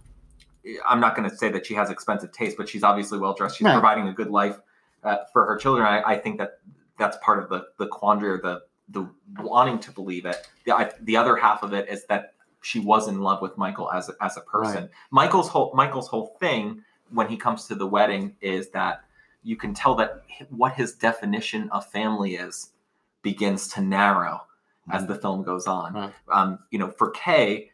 I'm 0.88 0.98
not 1.00 1.14
going 1.14 1.28
to 1.28 1.36
say 1.36 1.50
that 1.50 1.66
she 1.66 1.74
has 1.74 1.90
expensive 1.90 2.32
taste, 2.32 2.56
but 2.56 2.70
she's 2.70 2.82
obviously 2.82 3.18
well 3.18 3.34
dressed. 3.34 3.58
She's 3.58 3.66
Right. 3.66 3.74
providing 3.74 4.08
a 4.08 4.14
good 4.14 4.30
life 4.30 4.56
uh, 5.02 5.18
for 5.32 5.46
her 5.46 5.56
children. 5.56 5.86
I, 5.86 6.02
I 6.02 6.18
think 6.18 6.38
that 6.38 6.60
that's 6.98 7.16
part 7.22 7.42
of 7.42 7.48
the 7.48 7.66
the 7.78 7.86
quandary 7.86 8.32
or 8.32 8.38
the 8.38 8.62
the 8.88 9.08
wanting 9.38 9.78
to 9.78 9.92
believe 9.92 10.26
it. 10.26 10.36
The, 10.64 10.74
I, 10.74 10.90
the 11.00 11.16
other 11.16 11.36
half 11.36 11.62
of 11.62 11.72
it 11.72 11.88
is 11.88 12.04
that 12.06 12.34
she 12.62 12.80
was 12.80 13.08
in 13.08 13.20
love 13.20 13.40
with 13.40 13.56
Michael 13.56 13.90
as 13.90 14.08
a, 14.08 14.14
as 14.20 14.36
a 14.36 14.40
person. 14.42 14.90
Michael's 15.10 15.48
whole 15.48 15.72
Michael's 15.74 16.08
whole 16.08 16.36
thing 16.40 16.82
when 17.10 17.28
he 17.28 17.36
comes 17.36 17.66
to 17.66 17.74
the 17.74 17.86
wedding 17.86 18.36
is 18.40 18.70
that 18.70 19.04
you 19.42 19.56
can 19.56 19.72
tell 19.72 19.94
that 19.96 20.22
what 20.50 20.74
his 20.74 20.92
definition 20.92 21.70
of 21.70 21.86
family 21.86 22.34
is 22.34 22.70
begins 23.22 23.68
to 23.68 23.80
narrow 23.80 24.42
as 24.90 25.06
the 25.06 25.14
film 25.14 25.42
goes 25.42 25.66
on. 25.66 25.94
Right. 25.94 26.12
Um, 26.32 26.58
you 26.70 26.78
know, 26.78 26.90
for 26.90 27.10
Kay, 27.10 27.70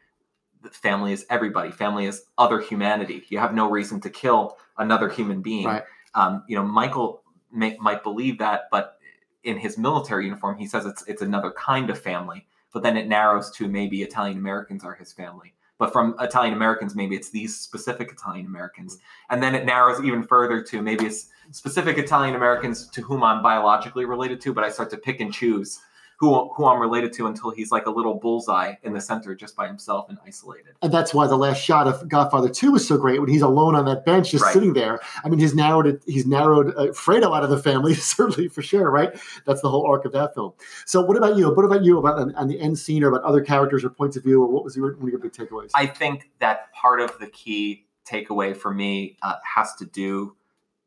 family 0.71 1.13
is 1.13 1.25
everybody. 1.31 1.71
Family 1.71 2.07
is 2.07 2.25
other 2.37 2.61
humanity. 2.61 3.25
You 3.29 3.39
have 3.39 3.55
no 3.55 3.71
reason 3.71 4.01
to 4.03 4.11
kill 4.11 4.59
another 4.79 5.09
human 5.09 5.41
being. 5.41 5.67
Right. 5.67 5.83
Um, 6.17 6.43
you 6.49 6.57
know, 6.57 6.65
Michael 6.65 7.23
may, 7.53 7.77
might 7.79 8.03
believe 8.03 8.39
that, 8.39 8.63
but 8.73 8.99
in 9.45 9.57
his 9.57 9.79
military 9.79 10.25
uniform, 10.25 10.59
he 10.59 10.67
says 10.67 10.85
it's 10.85 11.05
it's 11.07 11.23
another 11.23 11.53
kind 11.53 11.89
of 11.91 11.99
family. 12.01 12.47
But 12.73 12.83
then 12.83 12.97
it 12.97 13.07
narrows 13.07 13.51
to 13.53 13.69
maybe 13.69 14.03
Italian 14.03 14.39
Americans 14.39 14.85
are 14.85 14.95
his 14.95 15.13
family. 15.13 15.55
but 15.79 15.93
from 15.93 16.15
Italian 16.21 16.55
Americans, 16.55 16.95
maybe 16.95 17.17
it's 17.17 17.31
these 17.31 17.59
specific 17.59 18.11
Italian 18.11 18.47
Americans. 18.47 18.99
And 19.31 19.43
then 19.43 19.55
it 19.55 19.65
narrows 19.67 20.03
even 20.03 20.23
further 20.23 20.63
to 20.63 20.83
maybe 20.83 21.05
it's 21.07 21.29
specific 21.51 21.99
Italian 21.99 22.35
Americans 22.35 22.89
to 22.89 23.03
whom 23.03 23.23
I'm 23.23 23.43
biologically 23.43 24.05
related 24.05 24.41
to, 24.43 24.55
but 24.55 24.65
I 24.65 24.71
start 24.71 24.91
to 24.91 24.97
pick 24.97 25.21
and 25.21 25.33
choose 25.33 25.81
who 26.19 26.49
who 26.55 26.65
I'm 26.67 26.81
related 26.81 27.13
to 27.15 27.27
until 27.27 27.51
he's 27.51 27.71
like 27.71 27.87
a 27.87 27.91
little 27.91 28.15
bullseye 28.15 28.75
in 28.83 28.95
the 28.95 29.01
center 29.01 29.35
just 29.35 29.55
by 29.55 29.67
himself 29.67 30.09
and 30.09 30.17
isolated. 30.27 30.75
And 30.83 30.93
that's 30.93 31.13
why 31.13 31.27
the 31.27 31.37
last 31.37 31.63
shot 31.63 31.87
of 31.87 32.09
Godfather 32.09 32.49
Two 32.49 32.75
is 32.75 32.87
so 32.89 32.97
great 32.97 33.21
when 33.21 33.29
he's 33.29 33.43
alone 33.43 33.75
on 33.75 33.85
that 33.85 34.05
bench, 34.07 34.31
just 34.31 34.45
Right. 34.45 34.53
sitting 34.55 34.73
there. 34.73 35.01
I 35.25 35.29
mean, 35.29 35.39
he's 35.39 35.55
narrowed 35.55 35.87
it. 35.87 36.03
He's 36.07 36.27
narrowed 36.27 36.69
uh, 36.77 36.87
Fredo 36.93 37.37
out 37.37 37.45
of 37.45 37.51
the 37.51 37.59
family, 37.59 37.95
certainly 38.17 38.49
for 38.49 38.63
sure, 38.63 38.91
right? 38.91 39.13
That's 39.45 39.61
the 39.61 39.69
whole 39.71 39.87
arc 39.87 40.05
of 40.07 40.13
that 40.13 40.35
film. 40.35 40.53
So, 40.87 41.03
what 41.03 41.17
about 41.19 41.37
you? 41.37 41.51
What 41.55 41.65
about 41.65 41.85
you 41.85 41.99
about 41.99 42.19
on, 42.19 42.35
on 42.35 42.49
the 42.49 42.59
end 42.61 42.79
scene, 42.79 43.05
or 43.05 43.09
about 43.09 43.23
other 43.23 43.43
characters 43.43 43.85
or 43.85 43.91
points 43.91 44.17
of 44.17 44.23
view, 44.25 44.43
or 44.43 44.47
what 44.49 44.65
was 44.65 44.77
your, 44.77 44.95
one 44.97 45.05
of 45.05 45.09
your 45.11 45.19
big 45.19 45.33
takeaways? 45.33 45.71
I 45.75 45.87
think 45.87 46.31
that 46.39 46.73
part 46.73 47.01
of 47.01 47.19
the 47.19 47.27
key 47.27 47.87
takeaway 48.09 48.57
for 48.57 48.73
me 48.73 49.17
uh, 49.23 49.35
has 49.45 49.75
to 49.75 49.85
do 49.87 50.35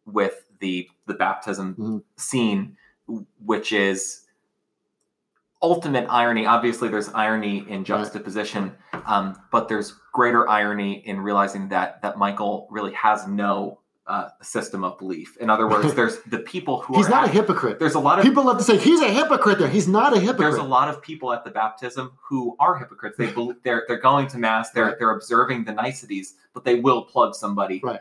with 0.06 0.46
the 0.60 0.90
the 1.06 1.14
baptism 1.14 1.76
Mhm. 1.76 2.04
scene, 2.18 2.78
which 3.46 3.72
is 3.72 4.22
ultimate 5.62 6.08
irony. 6.10 6.46
Obviously, 6.46 6.90
there's 6.90 7.10
irony 7.10 7.66
in 7.68 7.84
juxtaposition, 7.84 8.76
um, 9.06 9.36
but 9.52 9.68
there's 9.68 9.94
greater 10.14 10.48
irony 10.50 10.94
in 11.06 11.20
realizing 11.22 11.70
that 11.70 12.02
that 12.02 12.18
Michael 12.18 12.68
really 12.72 12.94
has 12.94 13.28
no 13.28 13.80
uh, 14.08 14.30
system 14.42 14.84
of 14.84 14.98
belief. 14.98 15.38
In 15.38 15.50
other 15.52 15.68
words, 15.68 15.94
there's 16.00 16.20
the 16.24 16.40
people 16.40 16.82
who 16.82 16.96
are 16.96 16.98
he's 16.98 17.10
not 17.10 17.26
a 17.26 17.32
hypocrite. 17.32 17.78
There's 17.78 17.94
a 17.94 18.00
lot 18.00 18.18
of 18.18 18.26
People 18.26 18.44
love 18.46 18.58
to 18.58 18.64
say 18.64 18.78
he's 18.78 19.02
a 19.02 19.08
hypocrite. 19.10 19.60
There, 19.60 19.68
he's 19.70 19.88
not 19.88 20.16
a 20.16 20.20
hypocrite. 20.20 20.40
there's 20.40 20.56
a 20.56 20.64
lot 20.64 20.88
of 20.90 21.02
people 21.02 21.32
at 21.32 21.44
the 21.44 21.52
baptism 21.52 22.14
who 22.28 22.56
are 22.60 22.76
hypocrites. 22.78 23.18
They 23.18 23.32
bel 23.32 23.54
they're 23.64 23.84
they're 23.88 24.00
going 24.00 24.28
to 24.30 24.38
mass. 24.40 24.72
They're 24.72 24.86
Right. 24.86 24.96
they're 24.98 25.12
observing 25.16 25.66
the 25.66 25.74
niceties, 25.74 26.36
but 26.54 26.64
they 26.64 26.80
will 26.80 27.04
plug 27.04 27.36
somebody 27.36 27.82
Right. 27.84 28.00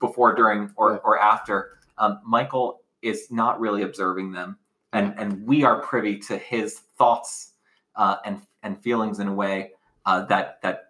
before, 0.00 0.34
during, 0.34 0.70
or 0.76 0.92
Right. 0.92 1.00
or 1.04 1.18
after. 1.18 1.78
Um, 1.96 2.20
Michael 2.24 2.82
is 3.02 3.30
not 3.30 3.58
really 3.58 3.82
observing 3.82 4.32
them, 4.32 4.58
and 4.92 5.14
and 5.18 5.46
we 5.46 5.64
are 5.64 5.80
privy 5.82 6.18
to 6.18 6.36
his 6.38 6.80
thoughts 6.96 7.52
uh, 7.96 8.16
and 8.24 8.40
and 8.62 8.80
feelings 8.82 9.18
in 9.18 9.28
a 9.28 9.34
way 9.34 9.72
uh, 10.06 10.24
that 10.26 10.60
that 10.62 10.84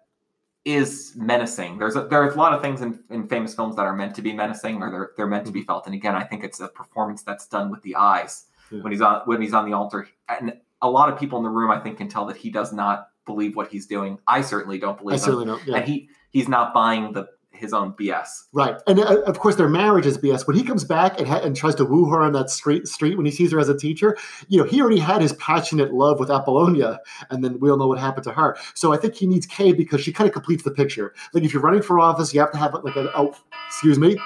is 0.65 1.13
menacing. 1.15 1.77
There's 1.77 1.95
a, 1.95 2.01
there's 2.01 2.35
a 2.35 2.37
lot 2.37 2.53
of 2.53 2.61
things 2.61 2.81
in, 2.81 2.99
in 3.09 3.27
famous 3.27 3.55
films 3.55 3.75
that 3.77 3.83
are 3.83 3.95
meant 3.95 4.13
to 4.15 4.21
be 4.21 4.33
menacing 4.33 4.81
or 4.81 4.91
they're 4.91 5.11
they're 5.17 5.27
meant 5.27 5.45
to 5.45 5.51
be 5.51 5.63
felt. 5.63 5.85
And 5.85 5.95
again, 5.95 6.15
I 6.15 6.23
think 6.23 6.43
it's 6.43 6.59
a 6.59 6.67
performance 6.67 7.23
that's 7.23 7.47
done 7.47 7.71
with 7.71 7.81
the 7.83 7.95
eyes 7.95 8.45
Yeah. 8.71 8.81
when 8.81 8.91
he's 8.91 9.01
on 9.01 9.21
when 9.25 9.41
he's 9.41 9.53
on 9.53 9.65
the 9.69 9.73
altar. 9.75 10.07
And 10.27 10.53
a 10.81 10.89
lot 10.89 11.11
of 11.11 11.19
people 11.19 11.37
in 11.39 11.43
the 11.43 11.49
room, 11.49 11.71
I 11.71 11.79
think, 11.79 11.97
can 11.97 12.07
tell 12.07 12.25
that 12.25 12.37
he 12.37 12.49
does 12.49 12.71
not 12.71 13.09
believe 13.25 13.55
what 13.55 13.69
he's 13.69 13.85
doing. 13.85 14.19
I 14.27 14.41
certainly 14.41 14.79
don't 14.79 14.97
I 14.97 15.01
believe 15.01 15.13
him, 15.15 15.19
certainly 15.19 15.45
don't. 15.45 15.65
Yeah. 15.65 15.77
and 15.77 15.85
he 15.87 16.09
he's 16.31 16.47
not 16.47 16.73
buying 16.73 17.13
the 17.13 17.27
his 17.59 17.73
own 17.73 17.93
BS. 17.93 18.45
Right, 18.53 18.77
and 18.87 18.99
uh, 18.99 19.21
of 19.21 19.39
course 19.39 19.55
their 19.55 19.69
marriage 19.69 20.05
is 20.05 20.17
BS. 20.17 20.47
When 20.47 20.55
he 20.55 20.63
comes 20.63 20.83
back 20.83 21.19
and, 21.19 21.27
ha- 21.27 21.41
and 21.43 21.55
tries 21.55 21.75
to 21.75 21.85
woo 21.85 22.09
her 22.09 22.21
on 22.21 22.31
that 22.33 22.49
street, 22.49 22.87
street 22.87 23.17
when 23.17 23.25
he 23.25 23.31
sees 23.31 23.51
her 23.51 23.59
as 23.59 23.69
a 23.69 23.77
teacher, 23.77 24.17
you 24.47 24.57
know 24.57 24.63
he 24.63 24.81
already 24.81 24.99
had 24.99 25.21
his 25.21 25.33
passionate 25.33 25.93
love 25.93 26.19
with 26.19 26.29
Apollonia, 26.29 26.99
and 27.29 27.43
then 27.43 27.59
we 27.59 27.69
all 27.69 27.77
know 27.77 27.87
what 27.87 27.99
happened 27.99 28.23
to 28.23 28.31
her. 28.31 28.57
So 28.73 28.93
I 28.93 28.97
think 28.97 29.15
he 29.15 29.27
needs 29.27 29.45
Kay 29.45 29.73
because 29.73 30.01
she 30.01 30.13
kind 30.13 30.27
of 30.27 30.33
completes 30.33 30.63
the 30.63 30.71
picture. 30.71 31.13
Like 31.33 31.43
if 31.43 31.53
you're 31.53 31.61
running 31.61 31.81
for 31.81 31.99
office, 31.99 32.33
you 32.33 32.39
have 32.39 32.51
to 32.51 32.57
have 32.57 32.73
like 32.83 32.95
a 32.95 33.11
oh, 33.15 33.35
excuse 33.67 33.99
me, 33.99 34.17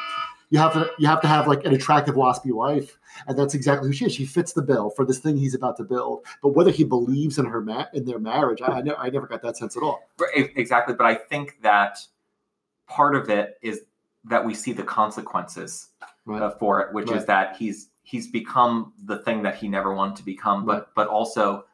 you 0.54 0.60
have 0.60 0.74
to 0.74 0.88
you 1.00 1.08
have 1.08 1.20
to 1.22 1.28
have 1.28 1.48
like 1.48 1.66
an 1.66 1.74
attractive 1.74 2.14
waspy 2.14 2.52
wife, 2.52 3.00
and 3.26 3.36
that's 3.36 3.56
exactly 3.56 3.90
who 3.90 3.94
she 3.94 4.06
is. 4.06 4.14
She 4.14 4.24
fits 4.24 4.54
the 4.54 4.62
bill 4.62 4.92
for 4.92 5.04
this 5.04 5.18
thing 5.18 5.36
he's 5.36 5.56
about 5.56 5.78
to 5.78 5.84
build. 5.84 6.28
But 6.44 6.50
whether 6.50 6.70
he 6.70 6.84
believes 6.84 7.40
in 7.40 7.46
her 7.46 7.60
ma- 7.60 7.88
in 7.94 8.06
their 8.06 8.20
marriage, 8.20 8.62
I, 8.62 8.74
I, 8.74 8.82
ne- 8.82 8.96
I 8.96 9.10
never 9.10 9.26
got 9.26 9.42
that 9.42 9.58
sense 9.58 9.76
at 9.76 9.82
all. 9.82 10.08
Right, 10.20 10.52
Exactly, 10.56 10.94
but 10.94 11.08
I 11.08 11.16
think 11.16 11.58
that 11.64 11.98
part 12.96 13.16
of 13.16 13.30
it 13.30 13.58
is 13.62 13.82
that 14.26 14.44
we 14.46 14.54
see 14.54 14.74
the 14.74 14.84
consequences 14.84 15.90
Right. 16.26 16.42
uh, 16.42 16.52
for 16.52 16.80
it, 16.82 16.94
which 16.94 17.10
Right. 17.10 17.18
is 17.20 17.26
that 17.26 17.56
he's 17.58 17.90
he's 18.06 18.28
become 18.30 18.92
the 19.06 19.18
thing 19.20 19.44
that 19.44 19.56
he 19.56 19.68
never 19.70 19.94
wanted 19.94 20.16
to 20.18 20.26
become, 20.26 20.66
but 20.66 20.74
Right. 20.74 20.88
but 20.96 21.08
also 21.08 21.66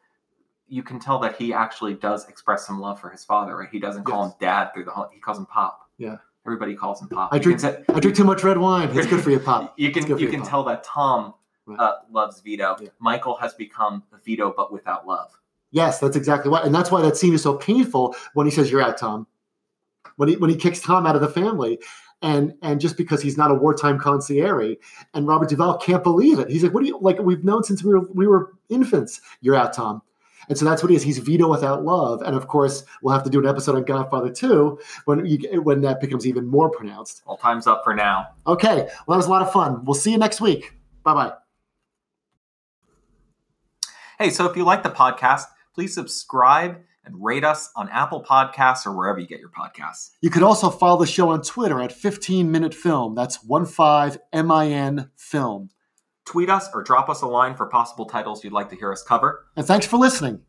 you 0.68 0.84
can 0.84 1.00
tell 1.00 1.18
that 1.20 1.36
he 1.36 1.52
actually 1.54 1.96
does 1.96 2.28
express 2.30 2.66
some 2.68 2.80
love 2.80 3.00
for 3.00 3.10
his 3.10 3.24
father. 3.26 3.58
Right? 3.58 3.70
He 3.72 3.80
doesn't 3.80 4.04
call 4.04 4.24
Yes. 4.24 4.32
him 4.34 4.38
dad 4.40 4.74
through 4.74 4.86
the 4.86 4.92
whole. 4.92 5.08
He 5.12 5.20
calls 5.20 5.38
him 5.40 5.46
pop. 5.48 5.88
Yeah. 5.98 6.18
Everybody 6.46 6.76
calls 6.76 7.02
him 7.02 7.10
pop. 7.10 7.30
I 7.34 7.40
drink- 7.40 7.60
can, 7.62 7.84
I 7.94 8.00
drink 8.00 8.16
too 8.16 8.24
much 8.24 8.44
red 8.44 8.58
wine. 8.58 8.90
It's 8.94 9.08
good 9.08 9.24
for 9.24 9.30
you, 9.36 9.40
pop. 9.40 9.74
you 9.78 9.92
can 9.92 10.06
you 10.20 10.30
can 10.30 10.42
Pop. 10.42 10.50
tell 10.50 10.64
that 10.66 10.84
Tom 10.84 11.34
uh, 11.78 11.94
loves 12.10 12.42
Vito. 12.42 12.76
Yeah. 12.80 12.90
Michael 13.00 13.36
has 13.38 13.54
become 13.54 14.04
Vito, 14.26 14.54
but 14.56 14.72
without 14.74 15.06
love. 15.06 15.30
Yes, 15.72 16.00
that's 16.00 16.16
exactly 16.16 16.50
why, 16.50 16.62
and 16.62 16.74
that's 16.74 16.90
why 16.92 17.02
that 17.02 17.16
scene 17.18 17.34
is 17.36 17.44
so 17.44 17.54
painful 17.56 18.16
when 18.34 18.48
he 18.48 18.52
says, 18.52 18.72
"You're 18.72 18.82
out, 18.82 18.98
Tom." 18.98 19.28
When 20.20 20.28
he 20.28 20.36
when 20.36 20.50
he 20.50 20.58
kicks 20.58 20.82
Tom 20.82 21.08
out 21.08 21.16
of 21.16 21.22
the 21.22 21.30
family, 21.30 21.80
and 22.22 22.54
and 22.62 22.82
just 22.82 22.98
because 22.98 23.22
he's 23.22 23.38
not 23.38 23.52
a 23.52 23.54
wartime 23.54 23.98
consigliere, 23.98 24.76
and 25.14 25.26
Robert 25.26 25.48
Duvall 25.48 25.78
can't 25.78 26.04
believe 26.04 26.40
it. 26.40 26.50
He's 26.50 26.62
like, 26.62 26.74
"What 26.74 26.82
do 26.82 26.88
you 26.88 27.00
like? 27.00 27.20
We've 27.20 27.46
known 27.46 27.64
since 27.64 27.86
we 27.86 27.94
were 27.94 28.02
we 28.14 28.28
were 28.28 28.52
infants. 28.68 29.22
You're 29.40 29.56
out, 29.56 29.72
Tom." 29.72 30.02
And 30.50 30.58
so 30.58 30.66
that's 30.66 30.84
what 30.84 30.90
he 30.90 30.98
is. 30.98 31.04
He's 31.04 31.20
Vito 31.20 31.48
without 31.48 31.86
love, 31.86 32.22
and 32.22 32.36
of 32.36 32.50
course, 32.50 32.84
we'll 33.02 33.14
have 33.14 33.24
to 33.24 33.30
do 33.30 33.40
an 33.40 33.48
episode 33.48 33.76
on 33.76 33.84
Godfather 33.84 34.30
2 34.30 34.78
when 35.06 35.26
you, 35.26 35.62
when 35.62 35.80
that 35.82 36.02
becomes 36.02 36.28
even 36.28 36.48
more 36.48 36.70
pronounced. 36.70 37.22
Well, 37.26 37.38
time's 37.38 37.66
up 37.66 37.86
for 37.86 37.96
now. 37.96 38.28
Okay, 38.46 38.76
well, 38.76 38.88
that 39.08 39.16
was 39.16 39.28
a 39.28 39.30
lot 39.30 39.42
of 39.42 39.54
fun. 39.54 39.86
We'll 39.86 39.94
see 39.94 40.12
you 40.12 40.18
next 40.18 40.42
week. 40.42 40.74
Bye 41.04 41.14
bye. 41.14 41.34
Hey, 44.18 44.32
so 44.32 44.46
if 44.50 44.58
you 44.58 44.66
like 44.66 44.84
the 44.84 44.90
podcast, 44.90 45.46
please 45.74 45.94
subscribe 45.94 46.82
and 47.10 47.24
rate 47.24 47.44
us 47.44 47.72
on 47.76 47.90
Apple 47.90 48.24
Podcasts 48.24 48.86
or 48.86 48.96
wherever 48.96 49.20
you 49.20 49.28
get 49.28 49.40
your 49.40 49.50
podcasts. 49.50 50.12
You 50.22 50.30
could 50.30 50.44
also 50.44 50.70
follow 50.70 51.00
the 51.00 51.08
show 51.08 51.30
on 51.30 51.42
Twitter 51.42 51.82
at 51.82 51.92
15 51.92 52.52
Minute 52.52 52.74
Film. 52.74 53.16
That's 53.16 53.38
15 53.38 54.22
M 54.32 54.52
I 54.52 54.68
N 54.68 55.10
Film. 55.16 55.70
Tweet 56.26 56.50
us 56.50 56.70
or 56.74 56.84
drop 56.84 57.10
us 57.10 57.22
a 57.22 57.28
line 57.28 57.56
for 57.56 57.66
possible 57.66 58.06
titles 58.06 58.44
you'd 58.44 58.54
like 58.54 58.70
to 58.70 58.76
hear 58.76 58.92
us 58.92 59.04
cover. 59.04 59.48
And 59.56 59.66
thanks 59.66 59.88
for 59.88 59.98
listening. 59.98 60.42